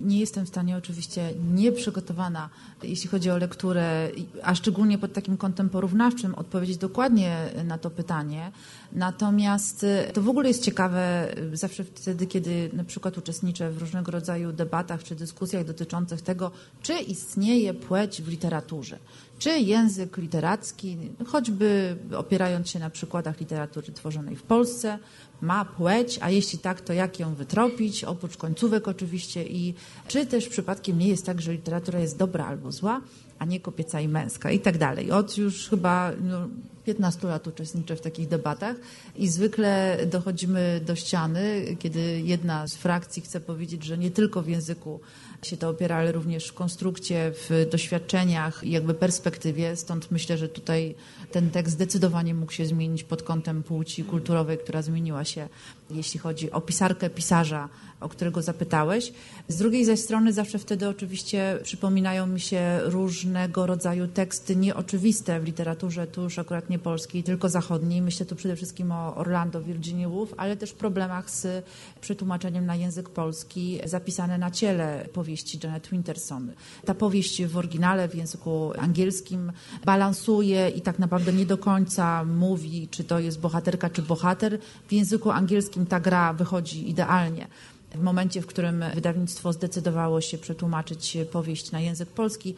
[0.00, 2.48] Nie jestem w stanie oczywiście nieprzygotowana,
[2.82, 4.10] jeśli chodzi o lekturę,
[4.42, 8.52] a szczególnie pod takim kątem porównawczym, odpowiedzieć dokładnie na to pytanie.
[8.92, 13.78] Natomiast y, to w ogóle jest ciekawe y, zawsze wtedy, kiedy na przykład uczestniczę w
[13.78, 16.50] różnego rodzaju debatach czy dyskusjach dotyczących tego,
[16.82, 18.98] czy istnieje płeć w literaturze.
[19.38, 24.98] Czy język literacki, choćby opierając się na przykładach literatury tworzonej w Polsce,
[25.40, 29.74] ma płeć, a jeśli tak, to jak ją wytropić, oprócz końcówek oczywiście i
[30.08, 33.00] czy też przypadkiem nie jest tak, że literatura jest dobra albo zła,
[33.38, 35.10] a nie kobieca i męska i tak dalej.
[35.10, 36.48] Od już chyba no,
[36.84, 38.76] 15 lat uczestniczę w takich debatach
[39.16, 44.48] i zwykle dochodzimy do ściany, kiedy jedna z frakcji chce powiedzieć, że nie tylko w
[44.48, 45.00] języku
[45.42, 49.76] się to opiera, ale również w konstrukcie, w doświadczeniach i jakby perspektywie.
[49.76, 50.94] Stąd myślę, że tutaj
[51.32, 55.48] ten tekst zdecydowanie mógł się zmienić pod kątem płci kulturowej, która zmieniła się,
[55.90, 57.68] jeśli chodzi o pisarkę, pisarza,
[58.00, 59.12] o którego zapytałeś.
[59.48, 65.44] Z drugiej zaś strony zawsze wtedy oczywiście przypominają mi się różnego rodzaju teksty nieoczywiste w
[65.44, 66.06] literaturze.
[66.06, 68.02] Tu już akurat nie polskiej, tylko zachodniej.
[68.02, 71.64] Myślę tu przede wszystkim o Orlando Virginia Woolf, ale też problemach z
[72.00, 76.52] przetłumaczeniem na język polski zapisane na ciele powieści Janet Winterson.
[76.84, 79.52] Ta powieść w oryginale w języku angielskim
[79.84, 84.58] balansuje i tak naprawdę nie do końca mówi, czy to jest bohaterka, czy bohater.
[84.88, 87.46] W języku angielskim ta gra wychodzi idealnie.
[87.94, 92.54] W momencie, w którym wydawnictwo zdecydowało się przetłumaczyć powieść na język polski,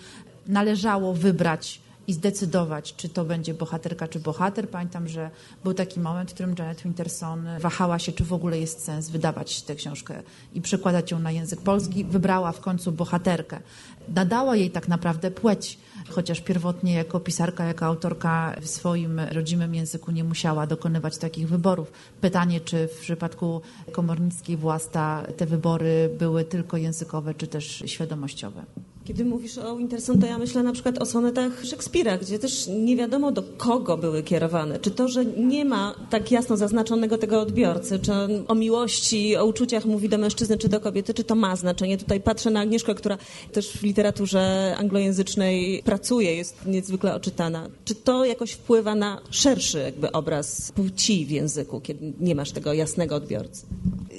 [0.47, 4.69] należało wybrać i zdecydować, czy to będzie bohaterka, czy bohater.
[4.69, 5.31] Pamiętam, że
[5.65, 9.63] był taki moment, w którym Janet Winterson wahała się, czy w ogóle jest sens wydawać
[9.63, 10.23] tę książkę
[10.55, 12.05] i przekładać ją na język polski.
[12.05, 13.61] Wybrała w końcu bohaterkę.
[14.09, 15.79] Nadała jej tak naprawdę płeć,
[16.09, 21.93] chociaż pierwotnie jako pisarka, jako autorka w swoim rodzimym języku nie musiała dokonywać takich wyborów.
[22.21, 23.61] Pytanie, czy w przypadku
[23.93, 28.65] Komornickiej Własta te wybory były tylko językowe, czy też świadomościowe.
[29.05, 32.97] Kiedy mówisz o Winterson, to ja myślę na przykład o sonetach Szekspira, gdzie też nie
[32.97, 34.79] wiadomo do kogo były kierowane.
[34.79, 38.13] Czy to, że nie ma tak jasno zaznaczonego tego odbiorcy, czy
[38.49, 41.99] o miłości, o uczuciach mówi do mężczyzny czy do kobiety, czy to ma znaczenie.
[41.99, 43.19] Tutaj patrzę na Agnieszkę, która
[43.53, 47.69] też w literaturze anglojęzycznej pracuje, jest niezwykle oczytana.
[47.85, 52.73] Czy to jakoś wpływa na szerszy jakby obraz płci w języku, kiedy nie masz tego
[52.73, 53.67] jasnego odbiorcy?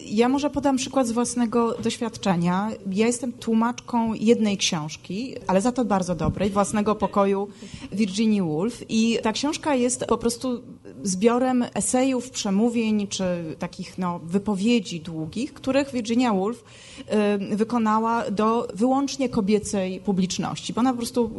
[0.05, 2.71] Ja może podam przykład z własnego doświadczenia.
[2.91, 7.47] Ja jestem tłumaczką jednej książki, ale za to bardzo dobrej, własnego pokoju
[7.91, 8.83] Virginia Woolf.
[8.89, 10.61] I ta książka jest po prostu
[11.03, 13.23] zbiorem esejów, przemówień czy
[13.59, 16.63] takich no, wypowiedzi długich, których Virginia Woolf
[17.51, 21.29] y, wykonała do wyłącznie kobiecej publiczności, bo ona po prostu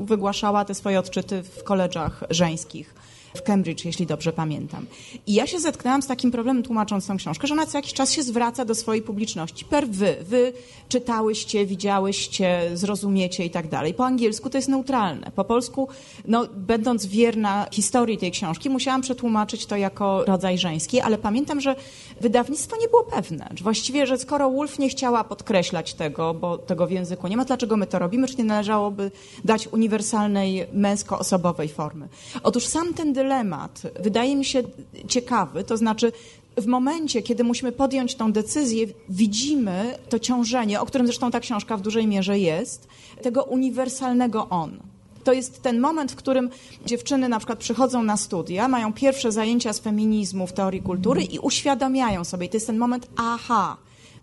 [0.66, 2.94] te swoje odczyty w koleżach żeńskich
[3.34, 4.86] w Cambridge, jeśli dobrze pamiętam.
[5.26, 8.12] I ja się zetknęłam z takim problemem tłumacząc tę książkę, że ona co jakiś czas
[8.12, 9.64] się zwraca do swojej publiczności.
[9.64, 10.52] Per wy, wy
[10.88, 13.94] czytałyście, widziałyście, zrozumiecie i tak dalej.
[13.94, 15.30] Po angielsku to jest neutralne.
[15.36, 15.88] Po polsku,
[16.24, 21.76] no, będąc wierna historii tej książki, musiałam przetłumaczyć to jako rodzaj żeński, ale pamiętam, że
[22.20, 23.48] wydawnictwo nie było pewne.
[23.62, 27.76] Właściwie, że skoro Wolf nie chciała podkreślać tego, bo tego w języku nie ma, dlaczego
[27.76, 29.10] my to robimy, czy nie należałoby
[29.44, 32.08] dać uniwersalnej męsko-osobowej formy.
[32.42, 34.62] Otóż sam ten dylemat wydaje mi się
[35.08, 36.12] ciekawy, to znaczy
[36.56, 41.76] w momencie, kiedy musimy podjąć tą decyzję, widzimy to ciążenie, o którym zresztą ta książka
[41.76, 42.88] w dużej mierze jest,
[43.22, 44.93] tego uniwersalnego on.
[45.24, 46.50] To jest ten moment, w którym
[46.86, 51.38] dziewczyny na przykład przychodzą na studia, mają pierwsze zajęcia z feminizmu w teorii kultury i
[51.38, 52.48] uświadamiają sobie.
[52.48, 53.76] To jest ten moment, aha,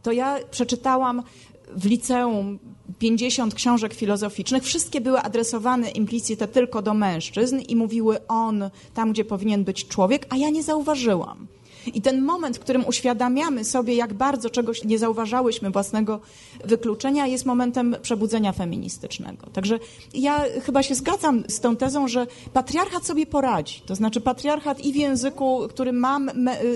[0.04, 1.24] to ja przeczytałam
[1.76, 2.60] w liceum
[3.00, 9.26] 50 książek filozoficznych, wszystkie były adresowane implicite tylko do mężczyzn i mówiły on tam, gdzie
[9.26, 11.48] powinien być człowiek, a ja nie zauważyłam.
[11.94, 16.20] I ten moment, w którym uświadamiamy sobie, jak bardzo czegoś nie zauważałyśmy własnego
[16.66, 19.48] wykluczenia, jest momentem przebudzenia feministycznego.
[19.54, 19.80] Także
[20.14, 23.82] ja chyba się zgadzam z tą tezą, że patriarchat sobie poradzi.
[23.86, 26.32] To znaczy patriarchat i w języku, w którym mam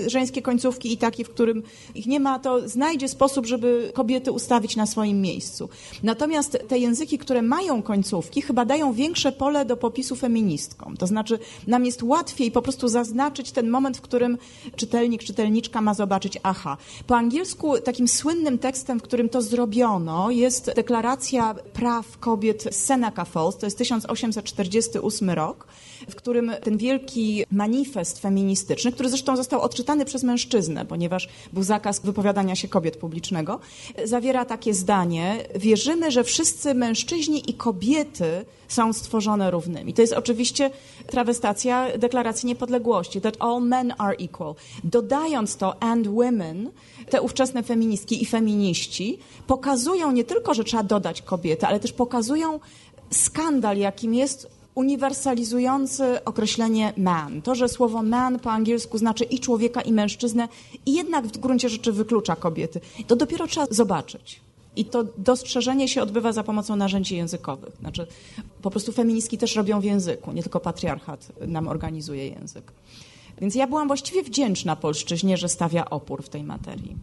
[0.06, 1.62] żeńskie końcówki i taki, w którym
[1.94, 5.68] ich nie ma, to znajdzie sposób, żeby kobiety ustawić na swoim miejscu.
[6.02, 10.96] Natomiast te języki, które mają końcówki, chyba dają większe pole do popisu feministkom.
[10.96, 14.38] To znaczy nam jest łatwiej po prostu zaznaczyć ten moment, w którym
[14.76, 16.76] czytelnik czytelnik, czytelniczka ma zobaczyć, aha.
[17.06, 23.56] Po angielsku takim słynnym tekstem, w którym to zrobiono, jest deklaracja praw kobiet Seneca Falls,
[23.56, 25.66] to jest 1848 rok,
[26.08, 32.00] w którym ten wielki manifest feministyczny, który zresztą został odczytany przez mężczyznę, ponieważ był zakaz
[32.00, 33.60] wypowiadania się kobiet publicznego,
[34.04, 39.94] zawiera takie zdanie: Wierzymy, że wszyscy mężczyźni i kobiety są stworzone równymi.
[39.94, 40.70] To jest oczywiście
[41.06, 44.54] trawestacja deklaracji niepodległości, that all men are equal.
[44.84, 46.70] Dodając to and women,
[47.10, 52.60] te ówczesne feministki i feminiści pokazują nie tylko, że trzeba dodać kobiety, ale też pokazują
[53.10, 57.42] skandal, jakim jest uniwersalizujący określenie man.
[57.42, 60.48] To, że słowo man po angielsku znaczy i człowieka, i mężczyznę,
[60.86, 62.80] i jednak w gruncie rzeczy wyklucza kobiety.
[63.06, 64.40] To dopiero trzeba zobaczyć.
[64.76, 67.76] I to dostrzeżenie się odbywa za pomocą narzędzi językowych.
[67.80, 68.06] Znaczy,
[68.62, 72.72] po prostu feministki też robią w języku, nie tylko patriarchat nam organizuje język.
[73.40, 76.96] Więc ja byłam właściwie wdzięczna polszczyźnie, że stawia opór w tej materii.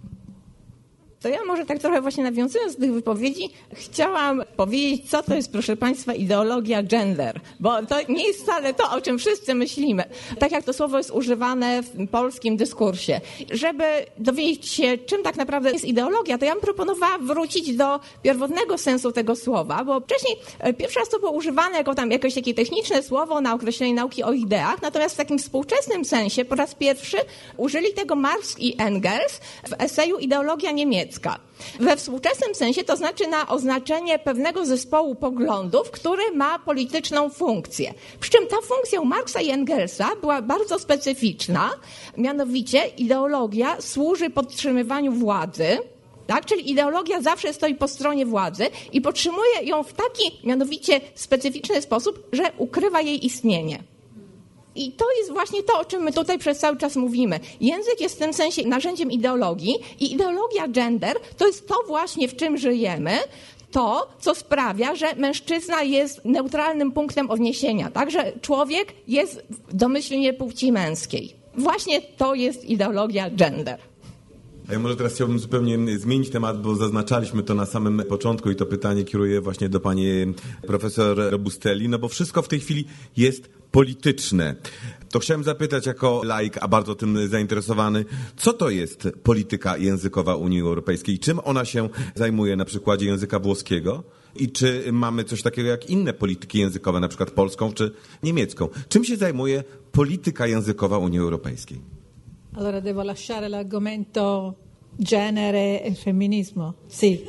[1.23, 5.51] To ja może tak trochę właśnie nawiązując do tych wypowiedzi, chciałam powiedzieć, co to jest,
[5.51, 7.39] proszę Państwa, ideologia gender.
[7.59, 10.03] Bo to nie jest wcale to, o czym wszyscy myślimy.
[10.39, 13.21] Tak jak to słowo jest używane w polskim dyskursie.
[13.51, 13.83] Żeby
[14.17, 19.11] dowiedzieć się, czym tak naprawdę jest ideologia, to ja bym proponowała wrócić do pierwotnego sensu
[19.11, 23.03] tego słowa, bo wcześniej e, pierwszy raz to było używane jako tam jakieś takie techniczne
[23.03, 27.17] słowo na określenie nauki o ideach, natomiast w takim współczesnym sensie po raz pierwszy
[27.57, 31.39] użyli tego Marx i Engels w eseju Ideologia niemiecka niemiecka.
[31.79, 37.93] We współczesnym sensie to znaczy na oznaczenie pewnego zespołu poglądów, który ma polityczną funkcję.
[38.19, 41.69] Przy czym ta funkcja u Marksa i Engelsa była bardzo specyficzna,
[42.17, 45.77] mianowicie ideologia służy podtrzymywaniu władzy,
[46.27, 46.45] tak?
[46.45, 52.27] Czyli ideologia zawsze stoi po stronie władzy i podtrzymuje ją w taki mianowicie specyficzny sposób,
[52.31, 53.92] że ukrywa jej istnienie.
[54.75, 57.39] I to jest właśnie to, o czym my tutaj przez cały czas mówimy.
[57.61, 62.35] Język jest w tym sensie narzędziem ideologii i ideologia gender to jest to właśnie, w
[62.35, 63.11] czym żyjemy,
[63.71, 68.11] to, co sprawia, że mężczyzna jest neutralnym punktem odniesienia, tak?
[68.11, 69.43] Że człowiek jest
[69.73, 71.35] domyślnie płci męskiej.
[71.57, 73.92] Właśnie to jest ideologia gender.
[74.69, 78.55] A ja może teraz chciałbym zupełnie zmienić temat, bo zaznaczaliśmy to na samym początku i
[78.55, 80.33] to pytanie kieruję właśnie do pani
[80.67, 82.85] profesor Robustelli, no bo wszystko w tej chwili
[83.17, 84.55] jest polityczne.
[85.09, 88.05] To chciałem zapytać jako laik, a bardzo tym zainteresowany,
[88.37, 91.19] co to jest polityka językowa Unii Europejskiej?
[91.19, 94.03] Czym ona się zajmuje na przykładzie języka włoskiego?
[94.35, 97.91] I czy mamy coś takiego jak inne polityki językowe, na przykład polską czy
[98.23, 98.69] niemiecką?
[98.89, 102.02] Czym się zajmuje polityka językowa Unii Europejskiej?
[102.55, 104.57] Allora devo lasciare l'argomento
[104.95, 106.75] genere e femminismo?
[106.85, 107.25] Sì,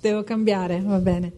[0.00, 1.32] devo cambiare, va bene.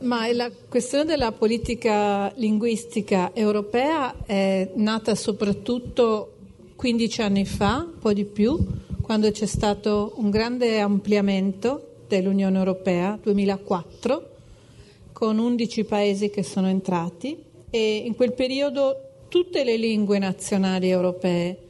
[0.00, 6.34] Ma la questione della politica linguistica europea è nata soprattutto
[6.76, 8.58] 15 anni fa, un po' di più,
[9.00, 14.30] quando c'è stato un grande ampliamento dell'Unione Europea, 2004,
[15.12, 21.68] con 11 paesi che sono entrati e in quel periodo tutte le lingue nazionali europee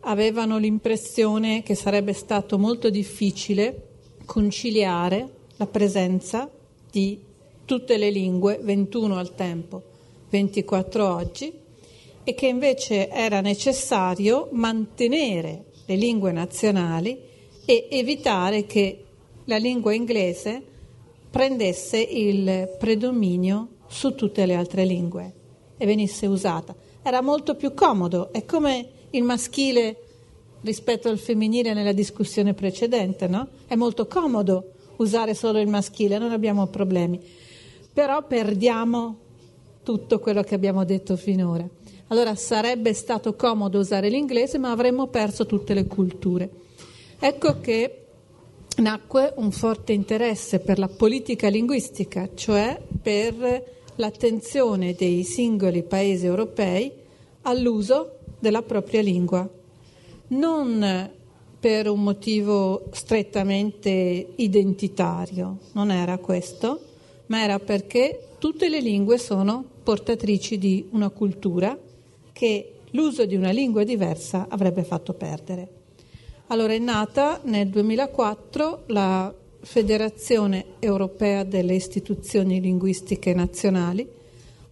[0.00, 3.88] avevano l'impressione che sarebbe stato molto difficile
[4.24, 6.50] conciliare la presenza
[6.90, 7.20] di
[7.64, 9.82] tutte le lingue, 21 al tempo,
[10.30, 11.52] 24 oggi,
[12.24, 17.18] e che invece era necessario mantenere le lingue nazionali
[17.64, 19.04] e evitare che
[19.44, 20.62] la lingua inglese
[21.30, 25.32] prendesse il predominio su tutte le altre lingue
[25.76, 26.74] e venisse usata.
[27.02, 29.96] Era molto più comodo, è come il maschile
[30.62, 33.48] rispetto al femminile nella discussione precedente, no?
[33.66, 37.20] È molto comodo usare solo il maschile, non abbiamo problemi
[37.98, 39.16] però perdiamo
[39.82, 41.68] tutto quello che abbiamo detto finora.
[42.10, 46.48] Allora sarebbe stato comodo usare l'inglese, ma avremmo perso tutte le culture.
[47.18, 48.04] Ecco che
[48.76, 53.64] nacque un forte interesse per la politica linguistica, cioè per
[53.96, 56.92] l'attenzione dei singoli paesi europei
[57.42, 59.48] all'uso della propria lingua,
[60.28, 61.10] non
[61.60, 66.80] per un motivo strettamente identitario, non era questo,
[67.26, 71.76] ma era perché tutte le lingue sono portatrici di una cultura
[72.32, 75.76] che l'uso di una lingua diversa avrebbe fatto perdere.
[76.48, 84.08] Allora è nata nel 2004 la Federazione Europea delle Istituzioni Linguistiche Nazionali.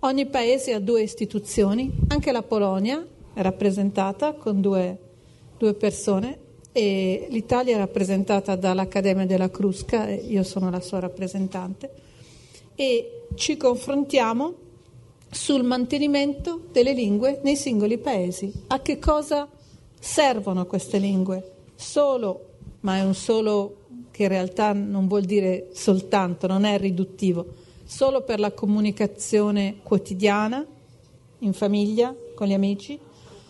[0.01, 3.05] Ogni paese ha due istituzioni, anche la Polonia
[3.43, 4.99] rappresentata con due,
[5.59, 6.39] due persone
[6.73, 11.91] e l'Italia è rappresentata dall'Accademia della Crusca io sono la sua rappresentante
[12.75, 14.55] e ci confrontiamo
[15.31, 18.53] sul mantenimento delle lingue nei singoli paesi.
[18.69, 19.49] A che cosa
[19.99, 21.53] servono queste lingue?
[21.75, 23.79] Solo, ma è un solo
[24.11, 27.47] che in realtà non vuol dire soltanto, non è riduttivo,
[27.85, 30.65] solo per la comunicazione quotidiana,
[31.41, 32.99] in famiglia, con gli amici,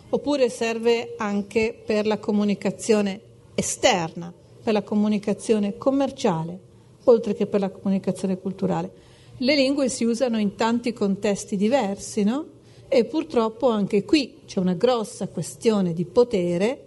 [0.09, 3.21] oppure serve anche per la comunicazione
[3.55, 4.33] esterna,
[4.63, 6.59] per la comunicazione commerciale,
[7.05, 8.91] oltre che per la comunicazione culturale.
[9.39, 12.55] Le lingue si usano in tanti contesti diversi, no?
[12.89, 16.83] E purtroppo anche qui c'è una grossa questione di potere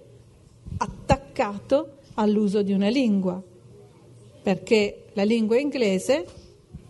[0.78, 3.42] attaccato all'uso di una lingua,
[4.42, 6.26] perché la lingua inglese,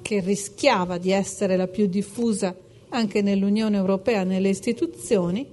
[0.02, 2.56] che rischiava di essere la più diffusa
[2.90, 5.46] anche nell'Unione Europea, nelle istituzioni,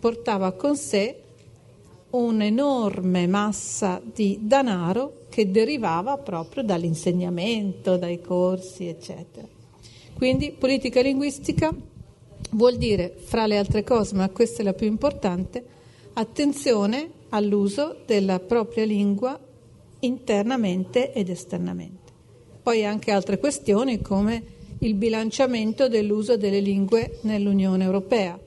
[0.00, 1.22] portava con sé
[2.10, 9.46] un'enorme massa di denaro che derivava proprio dall'insegnamento, dai corsi, eccetera.
[10.14, 11.72] Quindi politica linguistica
[12.52, 15.64] vuol dire, fra le altre cose, ma questa è la più importante,
[16.14, 19.38] attenzione all'uso della propria lingua
[20.00, 22.12] internamente ed esternamente.
[22.62, 28.38] Poi anche altre questioni come il bilanciamento dell'uso delle lingue nell'Unione Europea,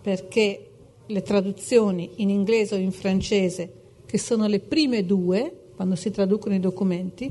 [0.00, 0.69] perché
[1.10, 3.72] le traduzioni in inglese o in francese,
[4.06, 7.30] che sono le prime due, quando si traducono i documenti,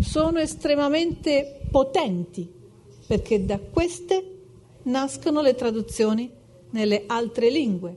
[0.00, 2.48] sono estremamente potenti
[3.06, 4.24] perché da queste
[4.84, 6.30] nascono le traduzioni
[6.70, 7.96] nelle altre lingue.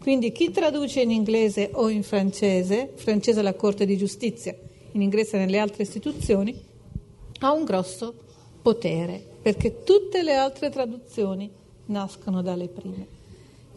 [0.00, 4.56] Quindi chi traduce in inglese o in francese, francese alla Corte di Giustizia,
[4.92, 6.58] in inglese nelle altre istituzioni,
[7.40, 8.14] ha un grosso
[8.62, 11.50] potere, perché tutte le altre traduzioni
[11.86, 13.18] nascono dalle prime.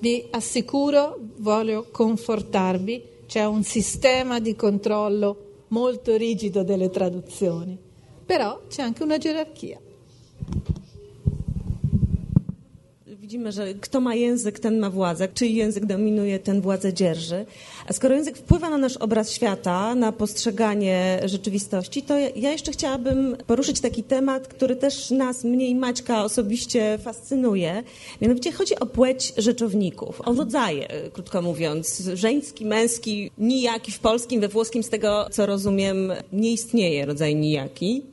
[0.03, 7.79] Vi assicuro, voglio confortarvi, c'è un sistema di controllo molto rigido delle traduzioni,
[8.25, 9.79] però c'è anche una gerarchia.
[13.33, 15.27] Widzimy, że kto ma język, ten ma władzę.
[15.27, 17.45] Czyj język dominuje, ten władzę dzierży.
[17.87, 23.37] A skoro język wpływa na nasz obraz świata, na postrzeganie rzeczywistości, to ja jeszcze chciałabym
[23.47, 27.83] poruszyć taki temat, który też nas, mnie i Maćka osobiście fascynuje.
[28.21, 32.09] Mianowicie chodzi o płeć rzeczowników, o rodzaje, krótko mówiąc.
[32.13, 38.12] Żeński, męski, nijaki w polskim, we włoskim, z tego co rozumiem, nie istnieje rodzaj nijaki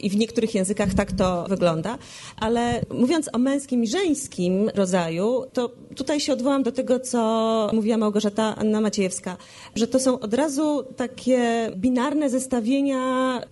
[0.00, 1.98] i w niektórych językach tak to wygląda,
[2.36, 7.96] ale mówiąc o męskim i żeńskim rodzaju, to tutaj się odwołam do tego, co mówiła
[7.96, 9.36] Małgorzata Anna Maciejewska,
[9.74, 13.00] że to są od razu takie binarne zestawienia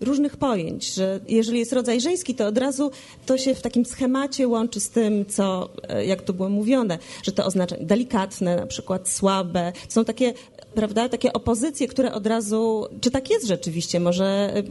[0.00, 2.90] różnych pojęć, że jeżeli jest rodzaj żeński, to od razu
[3.26, 7.32] to się w takim schemacie łączy z tym, co, e, jak to było mówione, że
[7.32, 9.72] to oznacza delikatne, na przykład słabe.
[9.88, 10.34] Są takie
[10.74, 14.62] prawda, takie opozycje, które od razu, czy tak jest rzeczywiście, może e,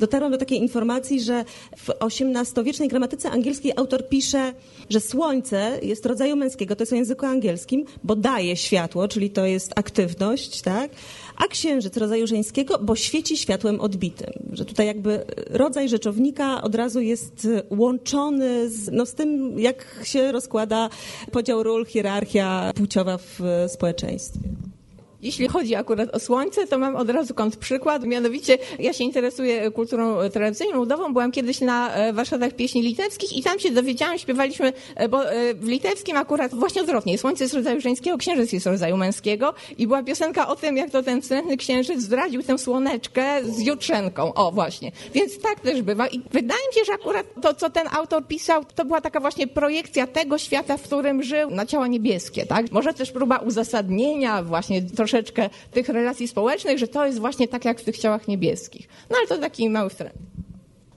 [0.00, 1.44] dotarłam do takiej informacji, że
[1.76, 4.54] w XVIII-wiecznej gramatyce angielskiej autor pisze,
[4.90, 9.46] że słońce jest rodzaju męskiego, to jest w języku angielskim, bo daje światło, czyli to
[9.46, 10.90] jest aktywność, tak?
[11.36, 14.32] a księżyc rodzaju żeńskiego, bo świeci światłem odbitym.
[14.52, 20.32] Że tutaj jakby rodzaj rzeczownika od razu jest łączony z, no z tym, jak się
[20.32, 20.90] rozkłada
[21.30, 24.40] podział ról, hierarchia płciowa w społeczeństwie.
[25.22, 28.04] Jeśli chodzi akurat o słońce, to mam od razu przykład.
[28.04, 31.12] Mianowicie ja się interesuję kulturą tradycyjną, ludową.
[31.12, 35.54] Byłam kiedyś na e, warsztatach pieśni litewskich i tam się dowiedziałam, śpiewaliśmy, e, bo e,
[35.54, 37.18] w litewskim akurat właśnie odwrotnie.
[37.18, 41.02] Słońce jest rodzaju żeńskiego, księżyc jest rodzaju męskiego i była piosenka o tym, jak to
[41.02, 44.34] ten wstrętny księżyc zdradził tę słoneczkę z jutrzenką.
[44.34, 44.92] O, właśnie.
[45.14, 48.64] Więc tak też bywa i wydaje mi się, że akurat to, co ten autor pisał,
[48.74, 52.72] to była taka właśnie projekcja tego świata, w którym żył na ciała niebieskie, tak?
[52.72, 57.64] Może też próba uzasadnienia właśnie troszeczkę troszeczkę tych relacji społecznych, że to jest właśnie tak
[57.64, 58.88] jak w tych ciałach niebieskich.
[59.10, 60.14] No ale to taki mały wtręt.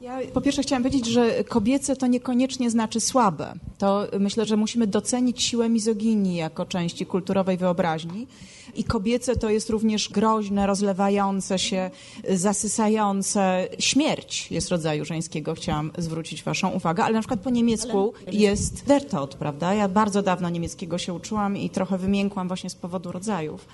[0.01, 3.53] Ja po pierwsze chciałam powiedzieć, że kobiece to niekoniecznie znaczy słabe.
[3.77, 8.27] To myślę, że musimy docenić siłę mizoginii jako części kulturowej wyobraźni
[8.75, 11.91] i kobiece to jest również groźne, rozlewające się,
[12.29, 13.67] zasysające.
[13.79, 18.35] Śmierć jest rodzaju żeńskiego, chciałam zwrócić waszą uwagę, ale na przykład po niemiecku ale...
[18.35, 19.73] jest der Tod, prawda?
[19.73, 23.67] Ja bardzo dawno niemieckiego się uczyłam i trochę wymiękłam właśnie z powodu rodzajów.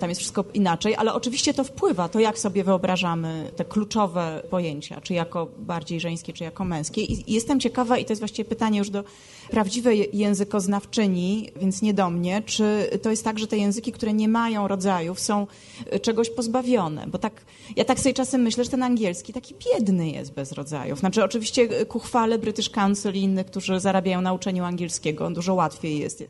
[0.00, 5.00] Tam jest wszystko inaczej, ale oczywiście to wpływa, to jak sobie wyobrażamy te kluczowe pojęcia,
[5.00, 7.02] czy jako bardziej żeńskie, czy jako męskie.
[7.02, 9.04] I jestem ciekawa, i to jest właściwie pytanie już do
[9.50, 14.28] prawdziwej językoznawczyni, więc nie do mnie, czy to jest tak, że te języki, które nie
[14.28, 14.37] mają
[14.68, 15.46] rodzajów, są
[15.90, 17.06] e, czegoś pozbawione?
[17.06, 17.44] Bo tak,
[17.76, 20.98] ja tak sobie czasem myślę, że ten angielski taki biedny jest bez rodzajów.
[20.98, 25.54] Znaczy oczywiście e, ku chwale British Council i innych, którzy zarabiają na uczeniu angielskiego, dużo
[25.54, 26.24] łatwiej jest,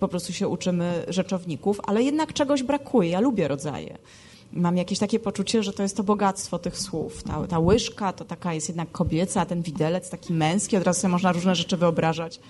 [0.00, 3.08] po prostu się uczymy rzeczowników, ale jednak czegoś brakuje.
[3.08, 3.98] Ja lubię rodzaje
[4.54, 7.22] mam jakieś takie poczucie, że to jest to bogactwo tych słów.
[7.22, 11.00] Ta, ta łyżka to taka jest jednak kobieca, a ten widelec taki męski, od razu
[11.00, 12.40] sobie można różne rzeczy wyobrażać.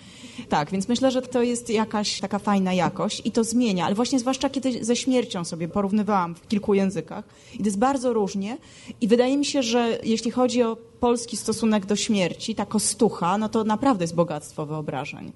[0.48, 4.18] Tak, więc myślę, że to jest jakaś taka fajna jakość i to zmienia, ale właśnie
[4.18, 7.24] zwłaszcza kiedy ze śmiercią sobie porównywałam w kilku językach
[7.54, 8.56] i to jest bardzo różnie
[9.00, 13.48] i wydaje mi się, że jeśli chodzi o polski stosunek do śmierci, ta kostucha, no
[13.48, 15.32] to naprawdę jest bogactwo wyobrażeń.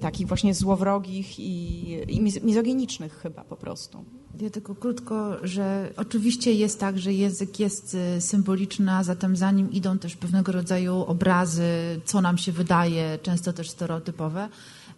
[0.00, 4.04] Takich właśnie złowrogich i, i mizogenicznych chyba po prostu.
[4.40, 9.50] Ja tylko krótko, że oczywiście jest tak, że język jest y, symboliczny, a zatem za
[9.50, 14.48] nim idą też pewnego rodzaju obrazy, co nam się wydaje, często też stereotypowe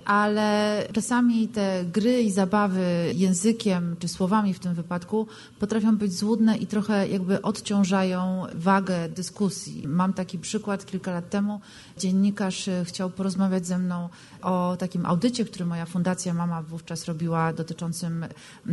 [0.09, 5.27] ale czasami te gry i zabawy językiem czy słowami w tym wypadku
[5.59, 9.89] potrafią być złudne i trochę jakby odciążają wagę dyskusji.
[9.89, 11.61] Mam taki przykład kilka lat temu.
[11.99, 14.09] Dziennikarz chciał porozmawiać ze mną
[14.43, 18.27] o takim audycie, który moja fundacja Mama wówczas robiła dotyczącym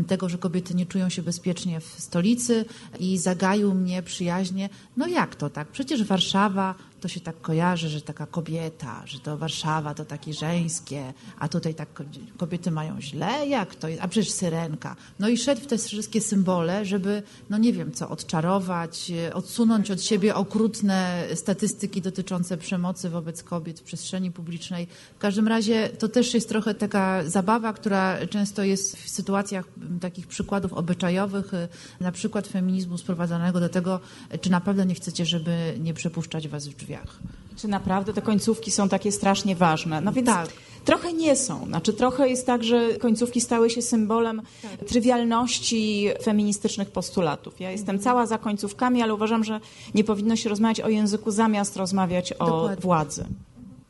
[0.07, 2.65] tego, że kobiety nie czują się bezpiecznie w stolicy
[2.99, 4.69] i zagaił mnie przyjaźnie.
[4.97, 5.67] No jak to tak?
[5.67, 6.75] Przecież Warszawa
[7.05, 11.75] to się tak kojarzy, że taka kobieta, że to Warszawa to takie żeńskie, a tutaj
[11.75, 11.89] tak
[12.37, 14.01] kobiety mają źle, jak to jest?
[14.01, 14.95] A przecież syrenka.
[15.19, 20.03] No i szedł w te wszystkie symbole, żeby, no nie wiem co, odczarować, odsunąć od
[20.03, 24.87] siebie okrutne statystyki dotyczące przemocy wobec kobiet w przestrzeni publicznej.
[25.15, 29.65] W każdym razie to też jest trochę taka zabawa, która często jest w sytuacjach
[30.01, 31.51] takich przykładów obyczajowych,
[31.99, 33.99] na przykład feminizmu sprowadzonego do tego,
[34.41, 36.94] czy naprawdę nie chcecie, żeby nie przepuszczać was w drzwiach.
[37.57, 40.01] Czy naprawdę te końcówki są takie strasznie ważne?
[40.01, 40.49] No więc tak.
[40.85, 41.65] trochę nie są.
[41.65, 44.89] Znaczy trochę jest tak, że końcówki stały się symbolem tak.
[44.89, 47.59] trywialności feministycznych postulatów.
[47.59, 49.59] Ja jestem cała za końcówkami, ale uważam, że
[49.95, 52.81] nie powinno się rozmawiać o języku zamiast rozmawiać o Dokładnie.
[52.81, 53.25] władzy.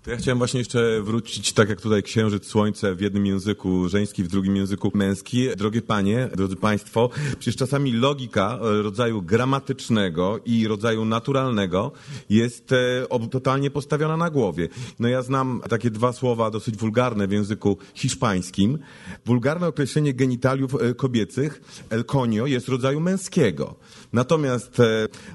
[0.05, 4.23] To ja chciałem właśnie jeszcze wrócić, tak jak tutaj księżyc, słońce w jednym języku żeński,
[4.23, 5.47] w drugim języku męski.
[5.57, 11.91] Drogie panie, drodzy państwo, przecież czasami logika e, rodzaju gramatycznego i rodzaju naturalnego
[12.29, 14.69] jest e, totalnie postawiona na głowie.
[14.99, 18.77] No ja znam takie dwa słowa dosyć wulgarne w języku hiszpańskim.
[19.25, 23.75] Wulgarne określenie genitaliów e, kobiecych, el conio, jest rodzaju męskiego.
[24.13, 24.81] Natomiast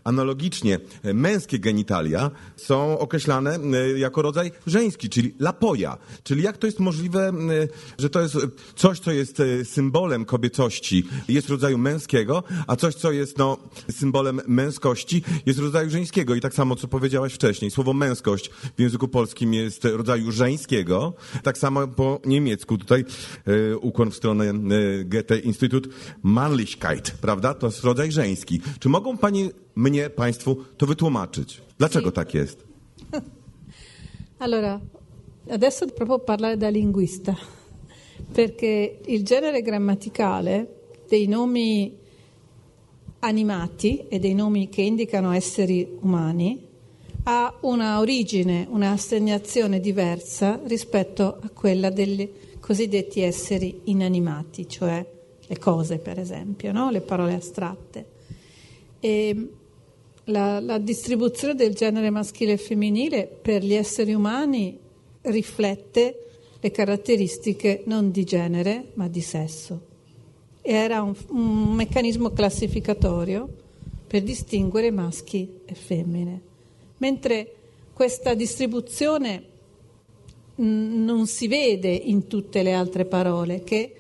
[0.05, 0.79] analogicznie
[1.15, 3.59] męskie genitalia są określane
[3.97, 5.99] jako rodzaj żeński, czyli lapoja.
[6.23, 7.33] Czyli jak to jest możliwe,
[7.99, 8.37] że to jest
[8.77, 13.57] coś, co jest e, symbolem kobiecości, jest rodzaju męskiego, a coś, co jest no,
[13.91, 16.35] symbolem męskości, jest rodzaju żeńskiego.
[16.35, 21.15] I tak samo, co powiedziałaś wcześniej, słowo męskość w języku polskim jest rodzaju żeńskiego.
[21.43, 23.05] Tak samo po niemiecku tutaj
[23.47, 24.55] e, ukłon w stronę e,
[25.05, 25.89] Goethe Instytut
[26.23, 27.55] Mannlichkeit, prawda?
[27.55, 28.61] To jest rodzaj żeński.
[28.79, 31.61] Czy mogą Pani mnie, Państwu to wytłumaczyć?
[31.79, 32.70] Dlaczego tak jest?
[34.43, 34.81] Allora,
[35.49, 37.37] adesso proprio parlare da linguista,
[38.33, 40.77] perché il genere grammaticale
[41.07, 41.95] dei nomi
[43.19, 46.67] animati e dei nomi che indicano esseri umani
[47.25, 52.27] ha una origine, un'assegnazione diversa rispetto a quella degli
[52.61, 55.07] cosiddetti esseri inanimati, cioè
[55.47, 56.91] le cose per esempio, no?
[56.91, 58.07] le parole astratte.
[59.01, 59.49] E
[60.25, 64.79] la, la distribuzione del genere maschile e femminile per gli esseri umani
[65.23, 66.25] riflette
[66.61, 69.89] le caratteristiche non di genere ma di sesso.
[70.63, 73.49] Era un, un meccanismo classificatorio
[74.07, 76.41] per distinguere maschi e femmine,
[76.99, 77.55] mentre
[77.93, 79.45] questa distribuzione
[80.57, 83.95] non si vede in tutte le altre parole che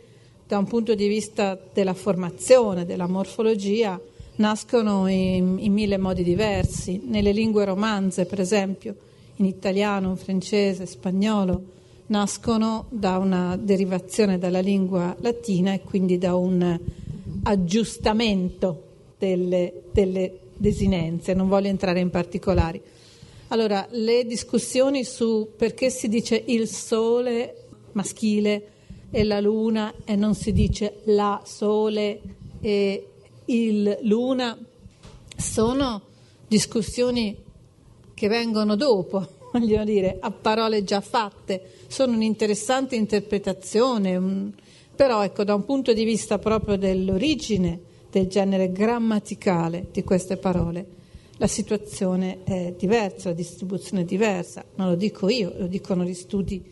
[0.47, 4.01] da un punto di vista della formazione, della morfologia,
[4.41, 7.01] nascono in, in, mille modi diversi.
[7.05, 8.97] Nelle lingue romanze, per esempio,
[9.37, 11.63] in italiano, francese, spagnolo,
[12.07, 16.79] nascono da una derivazione dalla lingua latina e quindi da un
[17.45, 18.85] aggiustamento
[19.19, 21.35] delle, delle desinenze.
[21.35, 22.83] Non voglio entrare in particolari.
[23.49, 28.69] Allora, le discussioni su perché si dice il sole maschile
[29.11, 32.21] e la luna e non si dice la sole
[32.61, 33.07] e
[33.51, 34.57] il Luna
[35.37, 36.03] sono
[36.47, 37.37] discussioni
[38.15, 44.53] che vengono dopo, voglio dire, a parole già fatte, sono un'interessante interpretazione, un...
[44.95, 50.99] però ecco, da un punto di vista proprio dell'origine del genere grammaticale di queste parole,
[51.39, 56.15] la situazione è diversa, la distribuzione è diversa, non lo dico io, lo dicono gli
[56.15, 56.63] studi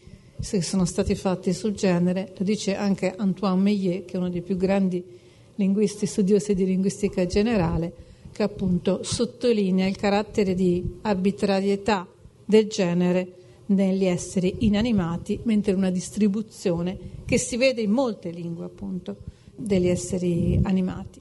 [0.41, 4.43] che sono stati fatti sul genere, lo dice anche Antoine Meillet, che è uno dei
[4.43, 5.18] più grandi
[5.59, 7.93] linguisti studiosi di linguistica generale,
[8.33, 12.07] che appunto sottolinea il carattere di arbitrarietà
[12.45, 13.33] del genere
[13.67, 19.17] negli esseri inanimati, mentre una distribuzione che si vede in molte lingue appunto
[19.55, 21.21] degli esseri animati.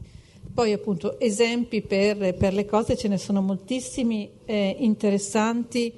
[0.54, 5.92] Poi appunto esempi per, per le cose ce ne sono moltissimi eh, interessanti,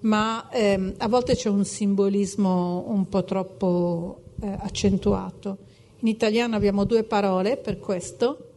[0.00, 5.58] ma ehm, a volte c'è un simbolismo un po' troppo eh, accentuato.
[6.00, 8.50] In italiano abbiamo due parole per questo,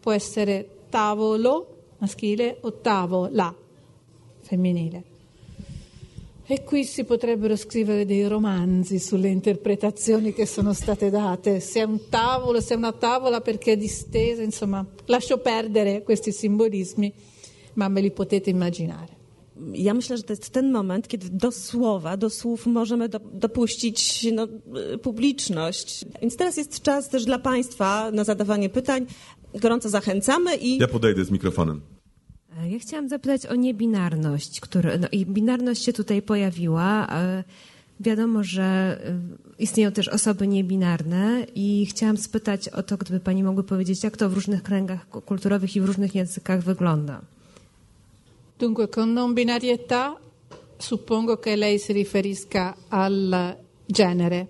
[0.00, 3.54] può essere tavolo maschile o tavola
[4.40, 5.04] femminile.
[6.46, 11.84] E qui si potrebbero scrivere dei romanzi sulle interpretazioni che sono state date, se è
[11.84, 17.12] un tavolo, se è una tavola perché è distesa, insomma, lascio perdere questi simbolismi,
[17.74, 19.19] ma me li potete immaginare.
[19.74, 24.26] Ja myślę, że to jest ten moment, kiedy do słowa, do słów możemy do, dopuścić
[24.32, 24.48] no,
[25.02, 26.04] publiczność.
[26.22, 29.06] Więc teraz jest czas też dla Państwa na zadawanie pytań.
[29.54, 30.78] Gorąco zachęcamy i...
[30.78, 31.80] Ja podejdę z mikrofonem.
[32.70, 37.08] Ja chciałam zapytać o niebinarność, który, no i binarność się tutaj pojawiła.
[38.00, 38.98] Wiadomo, że
[39.58, 44.16] y, istnieją też osoby niebinarne i chciałam spytać o to, gdyby Pani mogły powiedzieć, jak
[44.16, 47.20] to w różnych kręgach kulturowych i w różnych językach wygląda.
[48.60, 50.20] Dunque, con non binarietà
[50.76, 53.56] suppongo che lei si riferisca al
[53.86, 54.48] genere.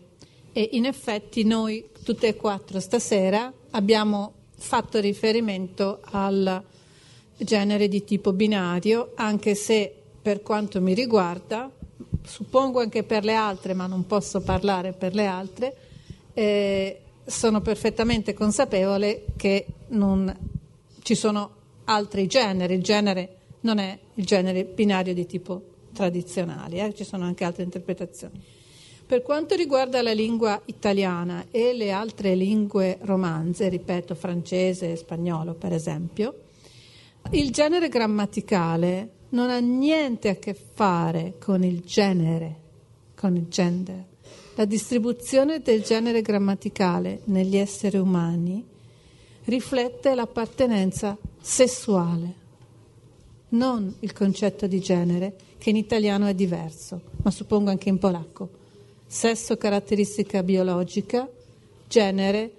[0.51, 6.61] E in effetti noi tutte e quattro stasera abbiamo fatto riferimento al
[7.37, 11.71] genere di tipo binario, anche se per quanto mi riguarda,
[12.25, 15.77] suppongo anche per le altre, ma non posso parlare per le altre,
[16.35, 20.37] eh, sono perfettamente consapevole che non
[21.01, 21.51] ci sono
[21.85, 26.95] altri generi, il genere non è il genere binario di tipo tradizionale, eh?
[26.95, 28.41] ci sono anche altre interpretazioni.
[29.07, 35.55] Per quanto riguarda la lingua italiana e le altre lingue romanze, ripeto francese e spagnolo
[35.55, 36.35] per esempio,
[37.31, 42.57] il genere grammaticale non ha niente a che fare con il genere,
[43.17, 44.05] con il gender.
[44.55, 48.65] La distribuzione del genere grammaticale negli esseri umani
[49.45, 52.35] riflette l'appartenenza sessuale,
[53.51, 58.49] non il concetto di genere, che in italiano è diverso, ma suppongo anche in polacco.
[59.07, 61.29] Sesso caratteristica biologica,
[61.89, 62.53] genere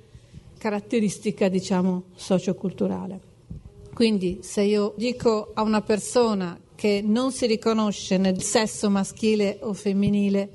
[0.58, 3.20] caratteristica, diciamo, socioculturale.
[3.94, 9.74] Quindi se io dico a una persona che non si riconosce nel sesso maschile o
[9.74, 10.50] femminile,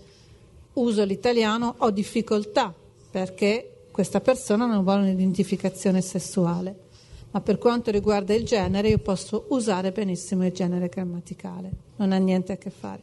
[0.75, 2.73] uso l'italiano, ho difficoltà
[3.11, 6.86] perché questa persona non vuole un'identificazione sessuale.
[7.37, 12.17] Ma per quanto riguarda il genere, io posso usare benissimo il genere grammaticale, non ha
[12.17, 13.03] niente a che fare.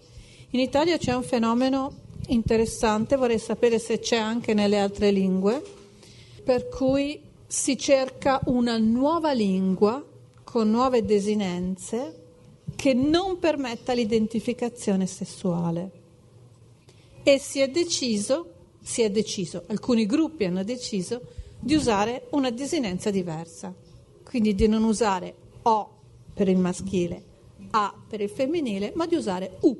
[0.49, 1.93] In Italia c'è un fenomeno
[2.29, 5.61] interessante, vorrei sapere se c'è anche nelle altre lingue,
[6.43, 10.03] per cui si cerca una nuova lingua
[10.43, 12.21] con nuove desinenze
[12.75, 15.91] che non permetta l'identificazione sessuale.
[17.21, 21.21] E si è deciso, si è deciso, alcuni gruppi hanno deciso
[21.59, 23.73] di usare una desinenza diversa,
[24.33, 25.89] quindi di non usare O
[26.33, 27.23] per il maschile,
[27.69, 29.77] A per il femminile, ma di usare U.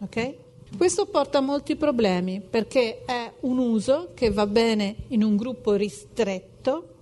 [0.00, 0.34] Ok?
[0.76, 5.74] Questo porta a molti problemi perché è un uso che va bene in un gruppo
[5.74, 6.94] ristretto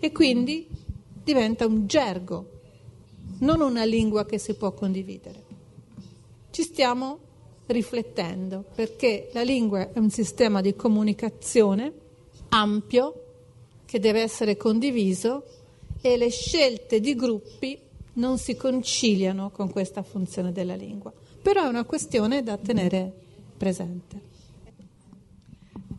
[0.00, 0.66] e quindi
[1.22, 2.50] diventa un gergo,
[3.38, 5.44] non una lingua che si può condividere.
[6.50, 7.18] Ci stiamo
[7.66, 11.92] riflettendo perché la lingua è un sistema di comunicazione
[12.48, 13.23] ampio
[13.94, 15.44] che deve essere condiviso
[16.00, 17.78] e le scelte di gruppi
[18.14, 23.12] non si conciliano con questa funzione della lingua però è una questione da tenere
[23.56, 24.33] presente.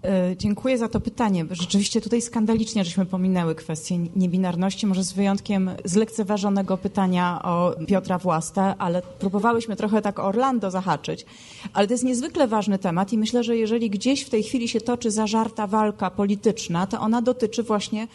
[0.06, 1.46] E, dziękuję za to pytanie.
[1.52, 8.76] Rzeczywiście tutaj skandalicznie żeśmy pominęły kwestię niebinarności, może z wyjątkiem zlekceważonego pytania o Piotra Własta,
[8.78, 11.26] ale próbowałyśmy trochę tak Orlando zahaczyć.
[11.74, 14.82] Ale to jest niezwykle ważny temat i myślę, że jeżeli gdzieś w tej chwili się
[14.82, 18.08] toczy zażarta walka polityczna, to ona dotyczy właśnie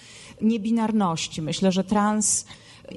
[0.42, 1.42] niebinarności.
[1.42, 2.46] Myślę, że trans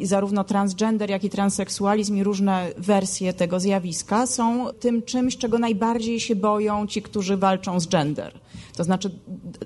[0.01, 6.19] zarówno transgender, jak i transseksualizm i różne wersje tego zjawiska są tym czymś, czego najbardziej
[6.19, 8.33] się boją ci, którzy walczą z gender.
[8.77, 9.11] To znaczy,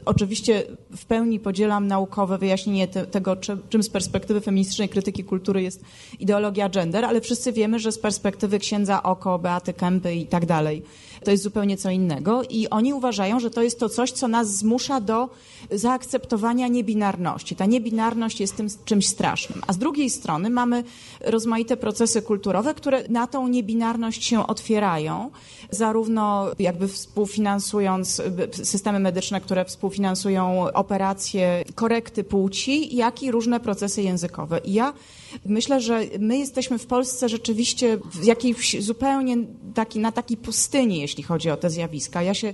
[0.06, 0.64] oczywiście
[0.98, 5.84] w pełni podzielam naukowe wyjaśnienie te, tego, czy, czym z perspektywy feministycznej krytyki kultury jest
[6.20, 10.84] ideologia gender, ale wszyscy wiemy, że z perspektywy księdza Oko, Beaty Kępy i tak dalej,
[11.24, 14.58] to jest zupełnie co innego i oni uważają, że to jest to coś, co nas
[14.58, 15.30] zmusza do
[15.72, 17.56] zaakceptowania niebinarności.
[17.56, 19.62] Ta niebinarność jest tym czymś strasznym.
[19.68, 20.84] A z drugiej strony mamy
[21.22, 25.32] rozmaite procesy kulturowe, które na tą niebinarność się otwierają,
[25.72, 28.22] zarówno jakby współfinansując
[28.64, 34.60] systemy medyczne, które współfinansują operacje korekty płci, jak i różne procesy językowe.
[34.60, 34.94] I ja
[35.46, 39.38] myślę, że my jesteśmy w Polsce rzeczywiście w jakiejś zupełnie
[39.74, 42.22] taki, na takiej pustyni, jeśli chodzi o te zjawiska.
[42.22, 42.54] Ja się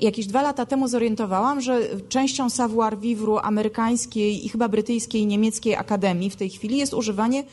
[0.00, 5.76] jakieś dwa lata temu zorientowałam, że częścią savoir vivre amerykańskiej i chyba brytyjskiej i niemieckiej
[5.76, 7.44] akademii w tej chwili jest używanie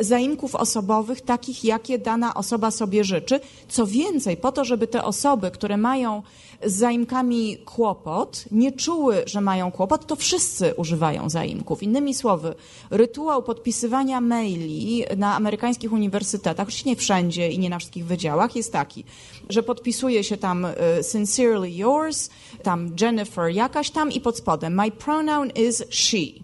[0.00, 3.40] zaimków osobowych takich, jakie dana osoba sobie życzy.
[3.68, 6.22] Co więcej, po to, żeby te osoby, które mają
[6.64, 11.82] z zaimkami kłopot, nie czuły, że mają kłopot, to wszyscy używają zaimków.
[11.82, 12.54] Innymi słowy,
[12.90, 18.72] rytuał podpisywania maili na amerykańskich uniwersytetach, oczywiście nie wszędzie i nie na wszystkich wydziałach, jest
[18.72, 19.04] taki,
[19.48, 22.30] że podpisuje się tam y, sincerely yours,
[22.62, 26.41] tam Jennifer jakaś tam i pod spodem my pronoun is she.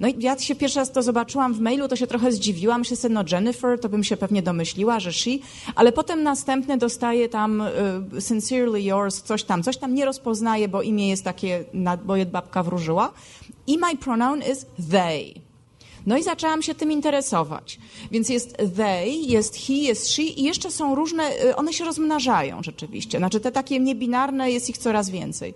[0.00, 2.84] No i ja się pierwszy raz to zobaczyłam w mailu, to się trochę zdziwiłam.
[2.84, 5.30] Sobie, no Jennifer, to bym się pewnie domyśliła, że she,
[5.74, 7.60] ale potem następne dostaje tam
[8.16, 11.64] y, sincerely yours, coś tam, coś tam nie rozpoznaje, bo imię jest takie,
[12.04, 13.12] bo babka wróżyła.
[13.66, 15.50] I my pronoun is they.
[16.06, 17.78] No i zaczęłam się tym interesować.
[18.10, 22.62] Więc jest they, jest he, jest she i jeszcze są różne, y, one się rozmnażają
[22.62, 23.18] rzeczywiście.
[23.18, 25.54] Znaczy te takie niebinarne, jest ich coraz więcej.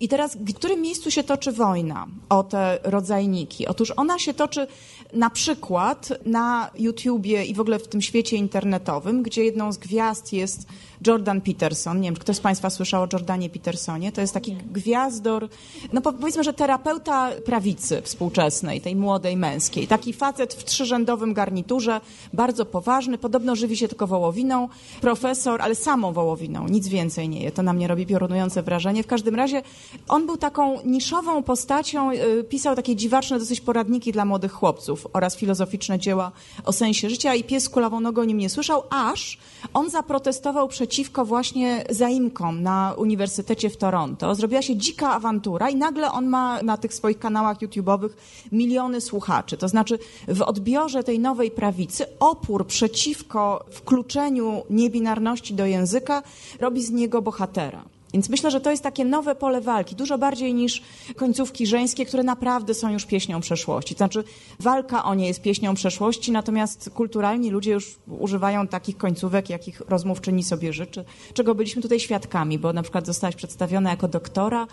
[0.00, 3.66] I teraz, w którym miejscu się toczy wojna o te rodzajniki?
[3.66, 4.66] Otóż ona się toczy
[5.12, 10.32] na przykład na YouTubie i w ogóle w tym świecie internetowym, gdzie jedną z gwiazd
[10.32, 10.66] jest
[11.06, 12.00] Jordan Peterson.
[12.00, 14.12] Nie wiem, czy ktoś z Państwa słyszał o Jordanie Petersonie.
[14.12, 14.62] To jest taki Nie.
[14.62, 15.48] gwiazdor,
[15.92, 19.86] no powiedzmy, że terapeuta prawicy współczesnej, tej młodej męskiej.
[19.86, 22.00] Taki facet w trzyrzędowym garniturze,
[22.32, 24.68] bardzo poważny, podobno żywi się tylko wołowiną.
[25.00, 27.52] Profesor, ale samą wołowiną, nic więcej nie je.
[27.52, 29.02] To na mnie robi piorunujące wrażenie.
[29.02, 29.62] W każdym razie
[30.08, 35.36] on był taką niszową postacią, y, pisał takie dziwaczne dosyć poradniki dla młodych chłopców oraz
[35.36, 36.32] filozoficzne dzieła
[36.64, 39.38] o sensie życia i pies kulawą nogą o nim nie słyszał, aż
[39.74, 44.34] on zaprotestował przeciwko przeciwko właśnie zaimkom na Uniwersytecie w Toronto.
[44.34, 48.08] Zrobiła się dzika awantura i nagle on ma na tych swoich kanałach YouTube'owych
[48.52, 49.56] miliony słuchaczy.
[49.56, 49.98] To znaczy
[50.28, 56.22] w odbiorze tej nowej prawicy opór przeciwko wkluczeniu niebinarności do języka
[56.60, 57.95] robi z niego bohatera.
[58.16, 60.82] Więc myślę, że to jest takie nowe pole walki, dużo bardziej niż
[61.16, 63.94] końcówki żeńskie, które naprawdę są już pieśnią przeszłości.
[63.94, 64.24] To znaczy
[64.60, 70.42] walka o nie jest pieśnią przeszłości, natomiast kulturalni ludzie już używają takich końcówek, jakich rozmówczyni
[70.42, 74.66] sobie życzy, czego byliśmy tutaj świadkami, bo na przykład zostałaś przedstawiona jako doktora,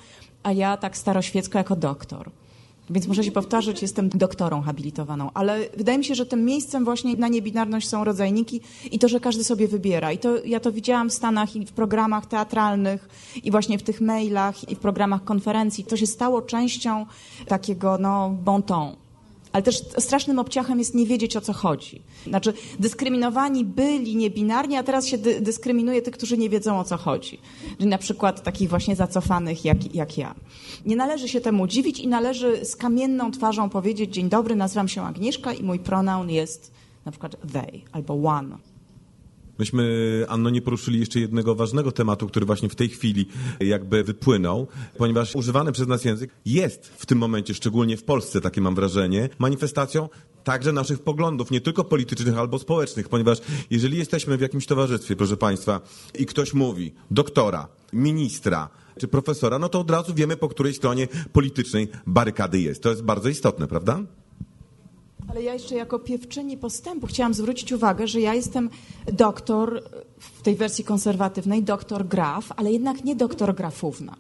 [0.44, 2.32] a ja tak staroświecko jako doktor.
[2.90, 7.16] Więc muszę się powtarzać, jestem doktorą habilitowaną, ale wydaje mi się, że tym miejscem właśnie
[7.16, 8.62] na niebinarność są rodzajniki
[8.92, 10.12] i to, że każdy sobie wybiera.
[10.12, 13.10] I to ja to widziałam w Stanach i w programach teatralnych
[13.44, 15.84] i właśnie w tych mailach i w programach konferencji.
[15.84, 17.06] To się stało częścią
[17.48, 19.03] takiego no bon ton.
[19.54, 22.02] Ale też strasznym obciachem jest nie wiedzieć, o co chodzi.
[22.28, 26.98] Znaczy, dyskryminowani byli niebinarni, a teraz się dy dyskryminuje tych, którzy nie wiedzą, o co
[26.98, 27.40] chodzi.
[27.78, 30.36] Czyli na przykład takich właśnie zacofanych jak, jak ja.
[30.86, 35.02] Nie należy się temu dziwić i należy z kamienną twarzą powiedzieć, dzień dobry, nazywam się
[35.02, 36.72] Agnieszka i mój pronoun jest
[37.06, 38.73] na przykład they albo one.
[39.60, 43.26] Myśmy, Anno, nie poruszyli jeszcze jednego ważnego tematu, który właśnie w tej chwili
[43.60, 44.68] jakby wypłynął,
[44.98, 49.30] ponieważ używany przez nas język jest w tym momencie, szczególnie w Polsce, takie mam wrażenie,
[49.40, 50.10] manifestacją
[50.44, 53.38] także naszych poglądów, nie tylko politycznych albo społecznych, ponieważ
[53.70, 55.82] jeżeli jesteśmy w jakimś towarzystwie, proszę Państwa,
[56.20, 58.70] i ktoś mówi doktora, ministra
[59.00, 62.84] czy profesora, no to od razu wiemy, po której stronie politycznej barykady jest.
[62.84, 64.00] To jest bardzo istotne, prawda?
[65.30, 68.70] Ale ja jeszcze jako piewczyni postępu chciałam zwrócić uwagę, że ja jestem
[69.14, 69.84] doktor
[70.20, 74.16] w tej wersji konserwatywnej, doktor Graf, ale jednak nie doktor Grafówna.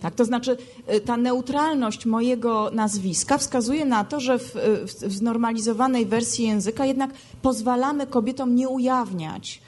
[0.00, 0.56] Tak, to znaczy
[0.94, 4.54] y, ta neutralność mojego nazwiska wskazuje na to, że w,
[4.86, 7.10] w, w znormalizowanej wersji języka jednak
[7.42, 9.60] pozwalamy kobietom nie ujawniać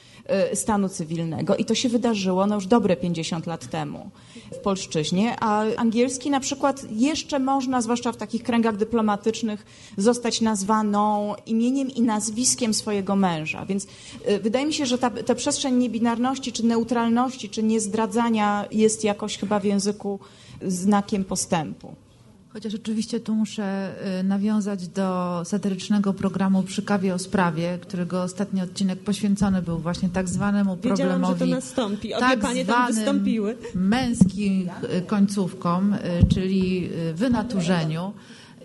[0.55, 1.57] stanu cywilnego.
[1.57, 4.11] I to się wydarzyło no już dobre 50 lat temu
[4.53, 9.67] w polszczyźnie, a angielski na przykład jeszcze można, zwłaszcza w takich kręgach dyplomatycznych,
[9.97, 13.67] zostać nazwaną imieniem i nazwiskiem swojego męża.
[13.67, 13.87] Więc
[14.31, 19.39] y, wydaje mi się, że ta, ta przestrzeń niebinarności, czy neutralności, czy niezdradzania jest jakoś
[19.39, 20.19] chyba w języku
[20.63, 21.95] znakiem postępu.
[22.59, 28.63] Chociaż oczywiście tu muszę y, nawiązać do satyrycznego programu Przy kawie o sprawie, którego ostatni
[28.63, 31.39] odcinek poświęcony był właśnie tak zwanemu Wiedziałam, problemowi.
[31.39, 32.15] że to nastąpi.
[32.15, 33.57] Obie tak panie tam wystąpiły.
[33.75, 35.99] męskim y, końcówkom, y,
[36.35, 38.13] czyli wynaturzeniu.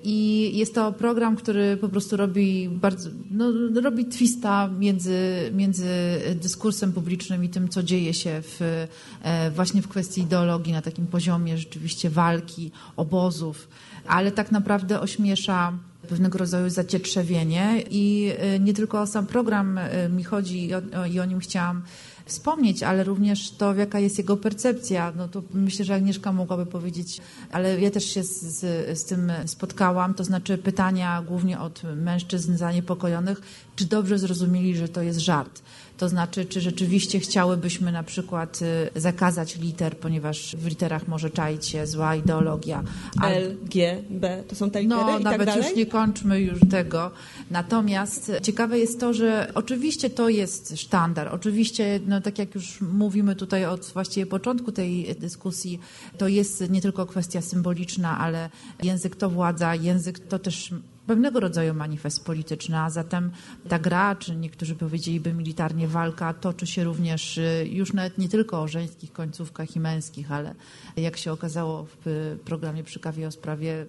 [0.04, 3.52] I jest to program, który po prostu robi bardzo, no,
[3.82, 5.88] robi twista między, między
[6.36, 8.88] dyskursem publicznym i tym, co dzieje się w,
[9.22, 13.68] e, właśnie w kwestii ideologii na takim poziomie rzeczywiście walki, obozów,
[14.08, 15.74] ale tak naprawdę ośmiesza
[16.10, 20.82] pewnego rodzaju zacietrzewienie i e, nie tylko o sam program e, mi chodzi i o,
[21.12, 21.82] i o nim chciałam
[22.26, 25.14] wspomnieć, ale również to, jaka jest jego percepcja.
[25.18, 27.22] No to myślę, że Agnieszka mogłaby powiedzieć,
[27.52, 28.60] ale ja też się z,
[29.00, 33.42] z, tym spotkałam, to znaczy pytania głównie od mężczyzn zaniepokojonych,
[33.76, 35.62] czy dobrze zrozumieli, że to jest żart.
[36.04, 38.60] To znaczy, czy rzeczywiście chciałybyśmy na przykład
[38.96, 42.84] y, zakazać liter, ponieważ w literach może czaić się zła ideologia.
[43.24, 46.60] L, G, B, to są te litery No, i nawet tak już nie kończmy już
[46.72, 47.12] tego.
[47.52, 51.28] Natomiast ciekawe jest to, że oczywiście to jest sztandar.
[51.28, 55.80] Oczywiście, no, tak jak już mówimy tutaj od właściwie początku tej dyskusji,
[56.18, 58.50] to jest nie tylko kwestia symboliczna, ale
[58.84, 60.74] język to władza, język to też
[61.08, 63.32] pewnego rodzaju manifest polityczny, a zatem
[63.70, 68.62] ta gra, czy niektórzy powiedzieliby militarnie walka, toczy się również y, już nawet nie tylko
[68.62, 70.56] o żeńskich końcówkach i męskich, ale
[70.98, 73.86] jak się okazało w programie przy kawie o sprawie,